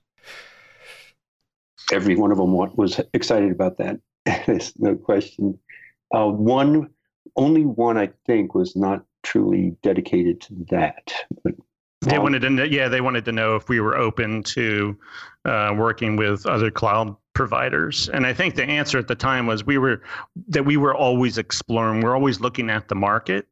[1.91, 3.99] Every one of them was excited about that.
[4.45, 5.57] There's no question.
[6.13, 6.89] Uh, one,
[7.35, 11.13] only one, I think, was not truly dedicated to that.
[11.43, 11.53] But
[12.01, 14.97] they wanted to, know, yeah, they wanted to know if we were open to
[15.45, 18.09] uh, working with other cloud providers.
[18.09, 20.01] And I think the answer at the time was we were
[20.47, 22.01] that we were always exploring.
[22.01, 23.47] We're always looking at the market.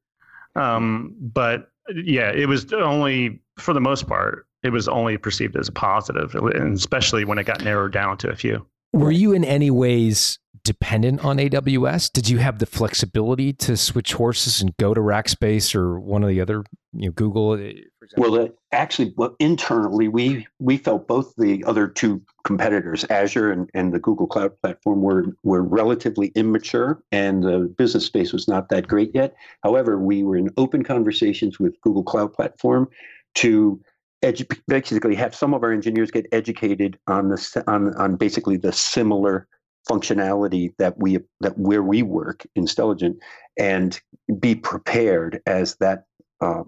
[0.55, 5.67] Um, but yeah, it was only for the most part, it was only perceived as
[5.67, 8.65] a positive, and especially when it got narrowed down to a few.
[8.93, 12.11] Were you in any ways dependent on AWS?
[12.11, 16.29] Did you have the flexibility to switch horses and go to Rackspace or one of
[16.29, 16.63] the other,
[16.93, 17.51] you know, Google?
[17.51, 17.73] Uh,
[18.17, 23.69] well, uh, actually, well, internally, we we felt both the other two competitors, Azure and,
[23.75, 28.69] and the Google Cloud Platform, were were relatively immature, and the business space was not
[28.69, 29.35] that great yet.
[29.63, 32.89] However, we were in open conversations with Google Cloud Platform
[33.35, 33.79] to
[34.25, 38.71] edu- basically have some of our engineers get educated on the on on basically the
[38.71, 39.47] similar
[39.89, 43.17] functionality that we that where we work in Stelligent
[43.57, 43.99] and
[44.39, 46.05] be prepared as that
[46.41, 46.63] uh,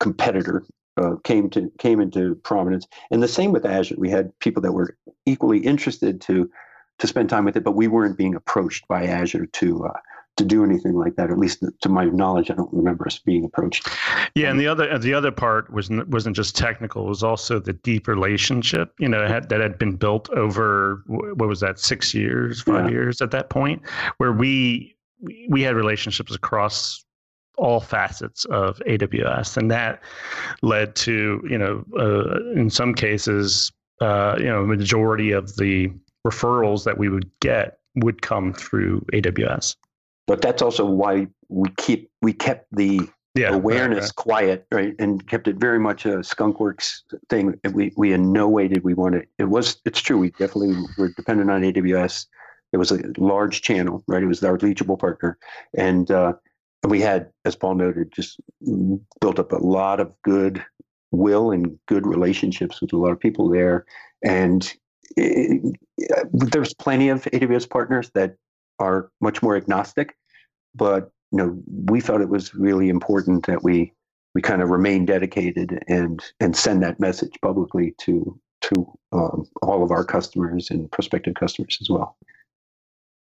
[0.00, 0.64] competitor
[0.96, 2.86] uh, came to came into prominence.
[3.10, 3.96] And the same with Azure.
[3.98, 4.96] We had people that were
[5.26, 6.50] equally interested to
[7.00, 9.98] to spend time with it, but we weren't being approached by Azure to uh,
[10.36, 11.30] to do anything like that.
[11.30, 13.88] At least to my knowledge, I don't remember us being approached.
[14.34, 17.72] Yeah, and the other the other part was wasn't just technical; it was also the
[17.72, 18.92] deep relationship.
[18.98, 22.92] You know, had, that had been built over what was that six years, five yeah.
[22.92, 23.82] years at that point,
[24.16, 24.96] where we
[25.48, 27.04] we had relationships across
[27.56, 30.02] all facets of AWS, and that
[30.62, 35.92] led to you know uh, in some cases uh, you know majority of the
[36.26, 39.76] referrals that we would get would come through AWS
[40.26, 43.00] but that's also why we keep we kept the
[43.34, 44.16] yeah, awareness right, right.
[44.16, 47.58] quiet, right, and kept it very much a skunkworks thing.
[47.72, 49.28] We we in no way did we want it.
[49.38, 50.18] It was it's true.
[50.18, 52.26] We definitely were dependent on AWS.
[52.72, 54.22] It was a large channel, right?
[54.22, 55.36] It was our reachable partner,
[55.76, 56.34] and uh,
[56.88, 58.40] we had, as Paul noted, just
[59.20, 60.64] built up a lot of good
[61.10, 63.84] will and good relationships with a lot of people there,
[64.24, 64.72] and
[65.16, 65.76] it,
[66.32, 68.36] there's plenty of AWS partners that
[68.78, 70.16] are much more agnostic.
[70.74, 73.92] But you know, we felt it was really important that we
[74.34, 79.82] we kind of remain dedicated and and send that message publicly to to um, all
[79.82, 82.16] of our customers and prospective customers as well.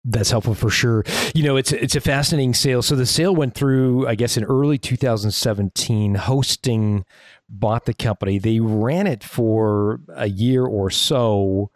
[0.05, 1.03] That's helpful for sure.
[1.35, 2.81] You know, it's it's a fascinating sale.
[2.81, 6.15] So the sale went through, I guess, in early 2017.
[6.15, 7.05] Hosting
[7.49, 8.39] bought the company.
[8.39, 11.71] They ran it for a year or so,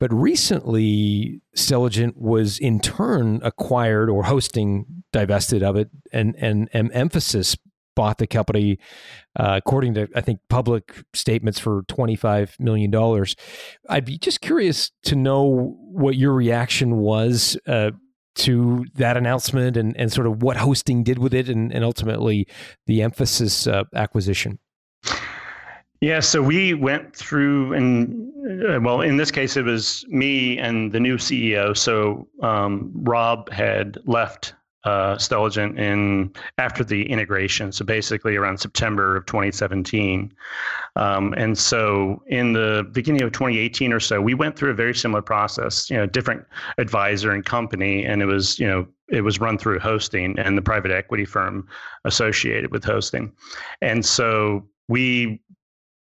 [0.00, 6.90] but recently Stelligent was in turn acquired or hosting divested of it, and and, and
[6.90, 7.56] Mphasis
[7.98, 8.78] bought the company,
[9.40, 13.34] uh, according to I think public statements for twenty five million dollars.
[13.88, 17.58] I'd be just curious to know what your reaction was.
[17.66, 17.90] Uh,
[18.36, 22.46] to that announcement and, and sort of what hosting did with it and, and ultimately
[22.86, 24.60] the Mphasis uh, acquisition
[26.00, 28.30] yeah, so we went through, and
[28.64, 31.76] uh, well, in this case, it was me and the new CEO.
[31.76, 34.54] So um, Rob had left
[34.88, 40.32] uh, Stelligent in after the integration, so basically around September of 2017.
[40.96, 44.94] Um, and so in the beginning of 2018 or so, we went through a very
[44.94, 45.90] similar process.
[45.90, 46.42] You know, different
[46.78, 50.62] advisor and company, and it was you know it was run through hosting and the
[50.62, 51.68] private equity firm
[52.04, 53.30] associated with hosting.
[53.82, 55.40] And so we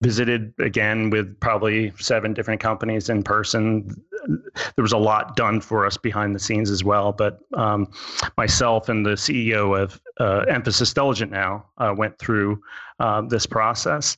[0.03, 3.89] visited again with probably seven different companies in person.
[4.27, 7.13] There was a lot done for us behind the scenes as well.
[7.13, 7.91] But um,
[8.37, 12.61] myself and the CEO of uh, Mphasis Stelligent now uh, went through
[13.01, 14.17] uh, this process,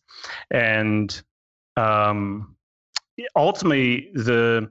[0.51, 1.22] and
[1.77, 2.57] um,
[3.35, 4.70] ultimately the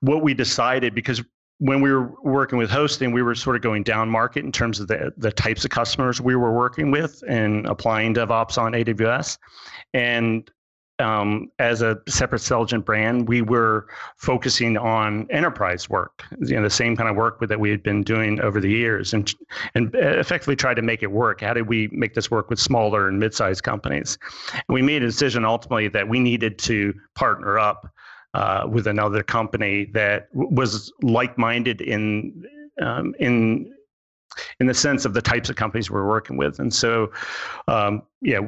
[0.00, 1.22] what we decided because
[1.62, 4.80] when we were working with hosting, we were sort of going down market in terms
[4.80, 9.38] of the, the types of customers we were working with and applying DevOps on AWS.
[9.94, 10.50] And
[10.98, 13.86] um, as a separate Stelligent brand, we were
[14.16, 18.02] focusing on enterprise work, you know, the same kind of work that we had been
[18.02, 19.32] doing over the years, and
[19.74, 21.42] and effectively tried to make it work.
[21.42, 24.18] How did we make this work with smaller and mid-sized companies?
[24.52, 27.88] And we made a decision ultimately that we needed to partner up
[28.34, 32.44] uh, with another company that was like-minded in
[32.80, 33.72] um, in
[34.60, 36.58] in the sense of the types of companies we're working with.
[36.58, 37.12] And so,
[37.68, 38.40] um, yeah,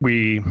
[0.00, 0.42] we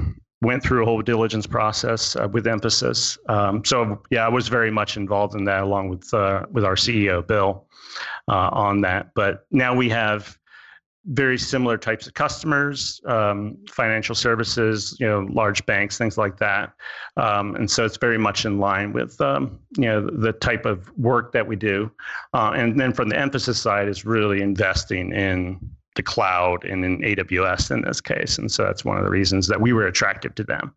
[0.41, 3.17] went through a whole diligence process uh, with Mphasis.
[3.29, 6.75] Um, so yeah, I was very much involved in that along with uh, with our
[6.75, 7.65] CEO Bill
[8.27, 9.13] uh, on that.
[9.15, 10.37] But now we have
[11.05, 16.73] very similar types of customers, um, financial services, you know, large banks, things like that.
[17.17, 20.91] Um, and so it's very much in line with, um, you know, the type of
[20.97, 21.89] work that we do.
[22.33, 25.59] Uh, and then from the Mphasis side is really investing in
[25.95, 28.37] the cloud and in AWS in this case.
[28.37, 30.75] And so that's one of the reasons that we were attractive to them.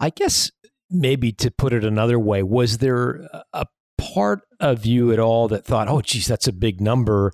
[0.00, 0.50] I guess
[0.90, 3.66] maybe to put it another way, was there a
[3.98, 7.32] part of you at all that thought, oh, geez, that's a big number?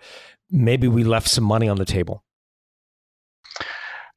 [0.54, 2.24] Maybe we left some money on the table?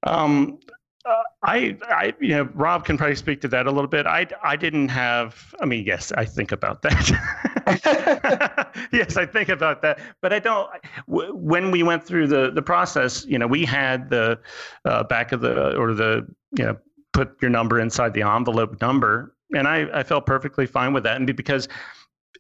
[0.03, 0.59] Um,
[1.05, 4.05] uh, I, I, you know, Rob can probably speak to that a little bit.
[4.05, 5.55] I, I didn't have.
[5.61, 8.69] I mean, yes, I think about that.
[8.91, 10.69] yes, I think about that, but I don't.
[11.07, 14.39] When we went through the the process, you know, we had the
[14.85, 16.27] uh, back of the or the
[16.57, 16.77] you know
[17.13, 21.15] put your number inside the envelope number, and I, I felt perfectly fine with that,
[21.15, 21.69] and because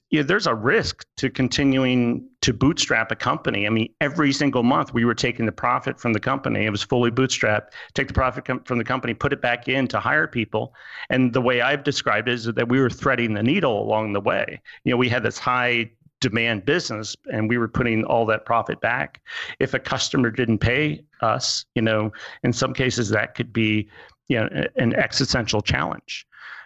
[0.09, 3.67] yeah, there's a risk to continuing to bootstrap a company.
[3.67, 6.65] I mean, every single month we were taking the profit from the company.
[6.65, 7.71] It was fully bootstrapped.
[7.93, 10.73] Take the profit com- from the company, put it back in to hire people.
[11.09, 14.21] And the way I've described it is that we were threading the needle along the
[14.21, 14.61] way.
[14.85, 15.91] You know, we had this high
[16.21, 19.21] demand business and we were putting all that profit back.
[19.59, 23.89] If a customer didn't pay us, you know, in some cases that could be,
[24.29, 26.25] you know, an existential challenge.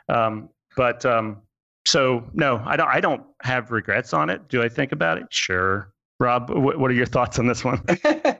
[0.10, 1.42] Um, but um,
[1.86, 2.88] so no, I don't.
[2.88, 4.48] I don't have regrets on it.
[4.50, 5.26] Do I think about it?
[5.30, 5.92] Sure.
[6.22, 7.84] Rob, what are your thoughts on this one?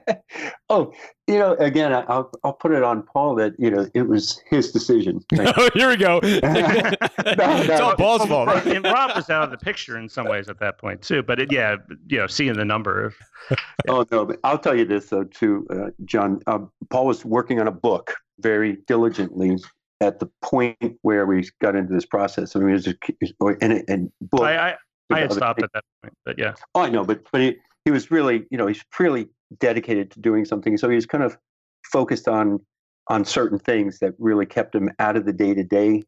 [0.68, 0.92] oh,
[1.26, 4.70] you know, again, I'll I'll put it on Paul that you know it was his
[4.70, 5.20] decision.
[5.54, 6.20] Oh, here we go.
[6.22, 8.48] no, it's all Paul's fault.
[8.66, 11.24] and Rob was out of the picture in some ways at that point too.
[11.24, 11.76] But it, yeah,
[12.06, 13.16] you know, seeing the number of.
[13.50, 13.56] Yeah.
[13.88, 16.40] Oh no, but I'll tell you this though too, uh, John.
[16.46, 19.58] Uh, Paul was working on a book very diligently
[20.02, 22.56] at the point where we got into this process.
[22.56, 22.96] I mean, it
[23.40, 24.76] was and, and book, I, I,
[25.10, 26.54] I had stopped at that point, but yeah.
[26.74, 29.28] Oh, I know, but but he, he was really, you know, he's really
[29.58, 30.76] dedicated to doing something.
[30.76, 31.38] So he was kind of
[31.84, 32.60] focused on
[33.08, 36.02] on certain things that really kept him out of the day to day.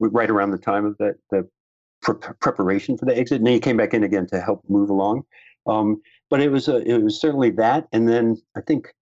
[0.00, 1.48] Right around the time of the the
[2.02, 4.90] pre- preparation for the exit, and then he came back in again to help move
[4.90, 5.22] along.
[5.66, 8.92] Um, but it was a, it was certainly that, and then I think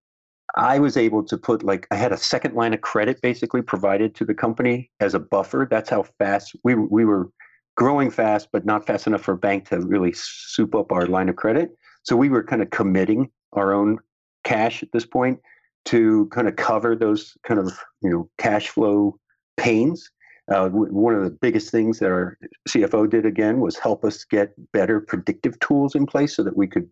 [0.55, 4.15] I was able to put like I had a second line of credit basically provided
[4.15, 5.67] to the company as a buffer.
[5.69, 7.29] That's how fast we we were
[7.77, 11.29] growing fast, but not fast enough for a bank to really soup up our line
[11.29, 11.71] of credit.
[12.03, 13.99] So we were kind of committing our own
[14.43, 15.39] cash at this point
[15.85, 17.71] to kind of cover those kind of
[18.01, 19.17] you know cash flow
[19.57, 20.09] pains.
[20.51, 22.37] Uh, one of the biggest things that our
[22.67, 26.67] CFO did again was help us get better predictive tools in place so that we
[26.67, 26.89] could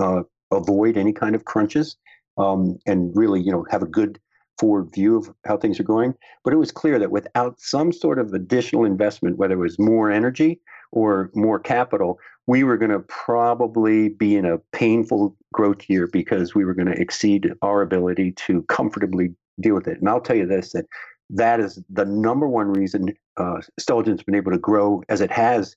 [0.00, 1.96] uh, avoid any kind of crunches
[2.36, 4.20] um, and really, you know, have a good
[4.58, 6.14] forward view of how things are going.
[6.44, 10.10] But it was clear that without some sort of additional investment, whether it was more
[10.10, 10.60] energy
[10.92, 16.54] or more capital, we were going to probably be in a painful growth year because
[16.54, 19.98] we were going to exceed our ability to comfortably deal with it.
[19.98, 20.86] And I'll tell you this that
[21.30, 25.76] that is the number one reason uh, Stelligent's been able to grow as it has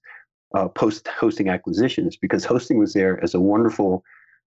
[0.55, 4.03] uh, post hosting acquisitions because hosting was there as a wonderful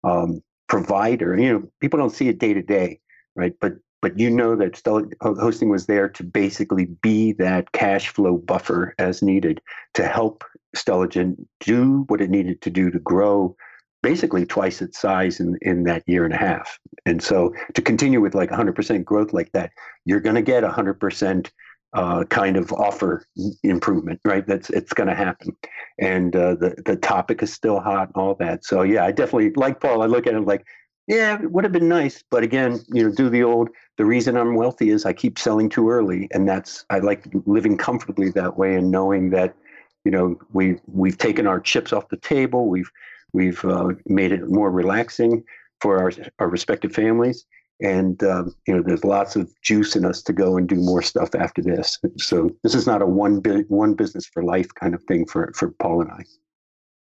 [0.04, 1.36] um, provider.
[1.38, 3.00] You know, people don't see it day to day,
[3.36, 3.52] right?
[3.60, 8.38] But but you know that Stella hosting was there to basically be that cash flow
[8.38, 9.60] buffer as needed
[9.92, 10.42] to help
[10.74, 13.54] Stelligent do what it needed to do to grow
[14.02, 16.78] basically twice its size in, in that year and a half.
[17.04, 19.72] And so to continue with like 100% growth like that,
[20.06, 21.50] you're going to get 100%
[21.92, 23.24] uh, kind of offer
[23.62, 24.46] improvement, right?
[24.46, 25.56] That's it's going to happen,
[25.98, 28.64] and uh, the the topic is still hot and all that.
[28.64, 30.02] So yeah, I definitely like Paul.
[30.02, 30.64] I look at it like,
[31.08, 33.70] yeah, it would have been nice, but again, you know, do the old.
[33.98, 37.76] The reason I'm wealthy is I keep selling too early, and that's I like living
[37.76, 39.56] comfortably that way and knowing that,
[40.04, 42.68] you know, we we've taken our chips off the table.
[42.68, 42.90] We've
[43.32, 45.44] we've uh, made it more relaxing
[45.80, 47.46] for our our respective families
[47.82, 51.02] and um, you know there's lots of juice in us to go and do more
[51.02, 51.98] stuff after this.
[52.18, 55.52] So this is not a one bi- one business for life kind of thing for
[55.54, 56.22] for paul and i.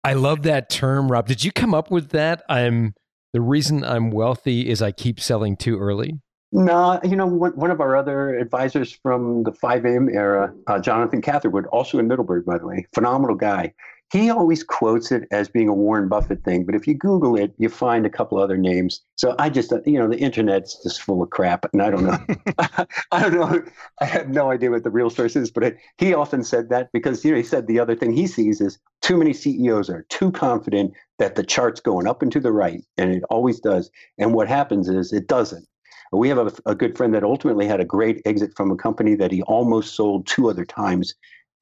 [0.06, 1.26] I love that term rob.
[1.26, 2.42] Did you come up with that?
[2.48, 2.94] I'm
[3.32, 6.20] the reason i'm wealthy is i keep selling too early?
[6.56, 11.20] No, you know, one, one of our other advisors from the 5am era, uh, Jonathan
[11.20, 13.74] Catherwood, also in Middleburg, by the way, phenomenal guy
[14.14, 17.52] he always quotes it as being a Warren Buffett thing, but if you Google it,
[17.58, 19.00] you find a couple other names.
[19.16, 22.04] So I just, uh, you know, the internet's just full of crap, and I don't
[22.04, 22.18] know.
[23.10, 23.64] I don't know.
[24.00, 26.90] I have no idea what the real source is, but it, he often said that
[26.92, 30.06] because you know he said the other thing he sees is too many CEOs are
[30.10, 33.90] too confident that the chart's going up and to the right, and it always does.
[34.16, 35.66] And what happens is it doesn't.
[36.12, 39.16] We have a, a good friend that ultimately had a great exit from a company
[39.16, 41.14] that he almost sold two other times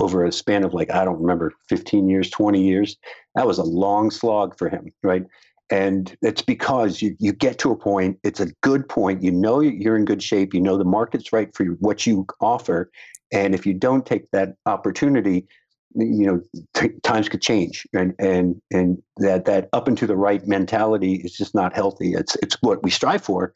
[0.02, 2.96] over a span of like I don't remember 15 years, 20 years.
[3.34, 5.24] That was a long slog for him, right?
[5.70, 9.22] And it's because you, you get to a point, it's a good point.
[9.22, 10.52] You know you're in good shape.
[10.52, 12.90] You know the market's right for what you offer.
[13.32, 15.46] And if you don't take that opportunity,
[15.94, 16.40] you know
[16.74, 21.16] t- times could change and and and that that up and to the right mentality
[21.16, 23.52] is just not healthy it's it's what we strive for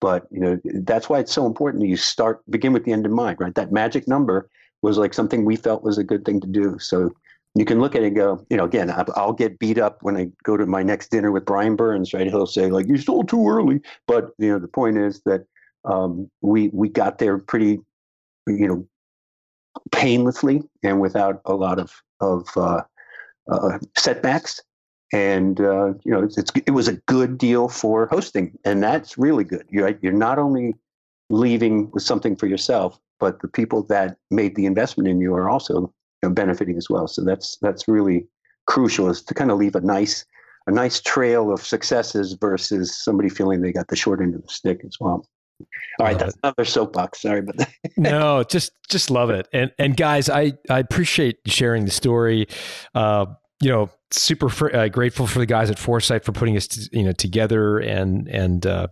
[0.00, 3.06] but you know that's why it's so important that you start begin with the end
[3.06, 4.48] in mind right that magic number
[4.82, 7.10] was like something we felt was a good thing to do so
[7.54, 10.16] you can look at it and go you know again i'll get beat up when
[10.16, 13.28] i go to my next dinner with brian burns right he'll say like you sold
[13.28, 15.46] too early but you know the point is that
[15.84, 17.78] um, we we got there pretty
[18.48, 18.86] you know
[19.92, 22.82] painlessly and without a lot of of uh,
[23.50, 24.60] uh, setbacks.
[25.12, 29.16] And uh, you know, it's, it's, it was a good deal for hosting, and that's
[29.16, 29.64] really good.
[29.70, 30.74] You're you're not only
[31.30, 35.48] leaving with something for yourself, but the people that made the investment in you are
[35.48, 37.06] also you know, benefiting as well.
[37.06, 38.26] So that's that's really
[38.66, 40.24] crucial is to kind of leave a nice
[40.66, 44.52] a nice trail of successes versus somebody feeling they got the short end of the
[44.52, 45.26] stick as well.
[45.98, 47.22] All right, that's another soapbox.
[47.22, 49.48] Sorry, but no, just just love it.
[49.52, 52.48] And and guys, I I appreciate sharing the story.
[52.94, 53.26] Uh,
[53.62, 56.90] you know, super fr- uh, grateful for the guys at Foresight for putting us, to,
[56.92, 58.88] you know, together and and uh,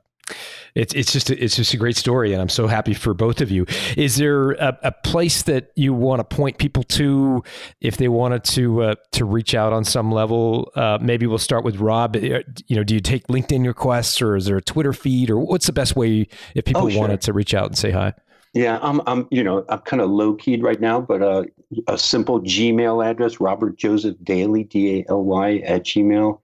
[0.74, 3.40] it's it's just a, it's just a great story, and I'm so happy for both
[3.40, 3.66] of you.
[3.96, 7.42] Is there a, a place that you want to point people to
[7.80, 10.72] if they wanted to uh, to reach out on some level?
[10.74, 12.16] Uh, maybe we'll start with Rob.
[12.16, 15.38] Uh, you know, do you take LinkedIn requests, or is there a Twitter feed, or
[15.38, 17.00] what's the best way if people oh, sure.
[17.00, 18.12] wanted to reach out and say hi?
[18.54, 21.42] Yeah, I'm, I'm, you know, I'm kind of low keyed right now, but uh,
[21.88, 26.38] a simple Gmail address, Robert Joseph Daly, D A L Y at Gmail.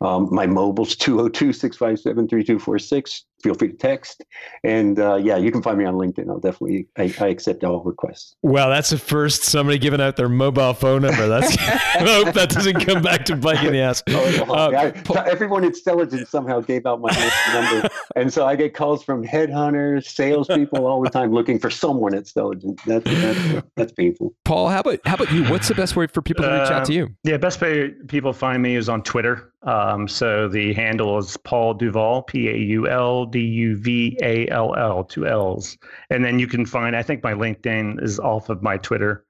[0.00, 4.24] Um, my mobile's 202 657 3246 feel free to text.
[4.64, 6.28] And uh, yeah, you can find me on LinkedIn.
[6.30, 8.34] I'll definitely, I, I, accept all requests.
[8.40, 11.28] Well, that's the first somebody giving out their mobile phone number.
[11.28, 14.02] That's, I hope that doesn't come back to bite you in the ass.
[14.08, 17.10] Oh, uh, I, everyone at Stelligent somehow gave out my
[17.52, 17.88] number.
[18.16, 22.24] And so I get calls from headhunters, salespeople all the time looking for someone at
[22.24, 22.80] Stelligent.
[22.84, 24.32] That's, that's, that's painful.
[24.44, 25.42] Paul, how about, how about you?
[25.44, 27.06] What's the best way for people to reach out to you?
[27.06, 29.52] Uh, yeah, best way people find me is on Twitter.
[29.64, 34.48] Um, so the handle is Paul Duvall, P A U L D U V A
[34.48, 35.76] L L, two L's.
[36.08, 39.26] And then you can find, I think my LinkedIn is off of my Twitter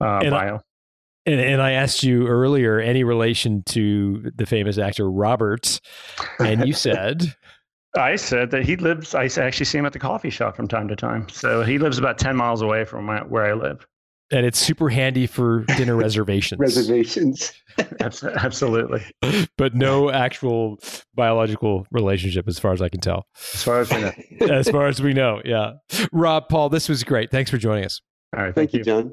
[0.00, 0.56] uh, and bio.
[0.56, 0.60] I,
[1.26, 5.80] and, and I asked you earlier any relation to the famous actor Robert,
[6.38, 7.34] and you said.
[7.96, 9.16] I said that he lives.
[9.16, 11.28] I actually see him at the coffee shop from time to time.
[11.28, 13.84] So he lives about ten miles away from my, where I live
[14.30, 16.58] and it's super handy for dinner reservations.
[16.60, 17.52] reservations.
[18.00, 19.04] Absolutely.
[19.56, 20.78] But no actual
[21.14, 23.26] biological relationship, as far as I can tell.
[23.54, 24.12] As far as we know.
[24.54, 25.72] as far as we know, yeah.
[26.12, 27.30] Rob, Paul, this was great.
[27.30, 28.00] Thanks for joining us.
[28.36, 28.54] All right.
[28.54, 29.12] Thank, thank you, John.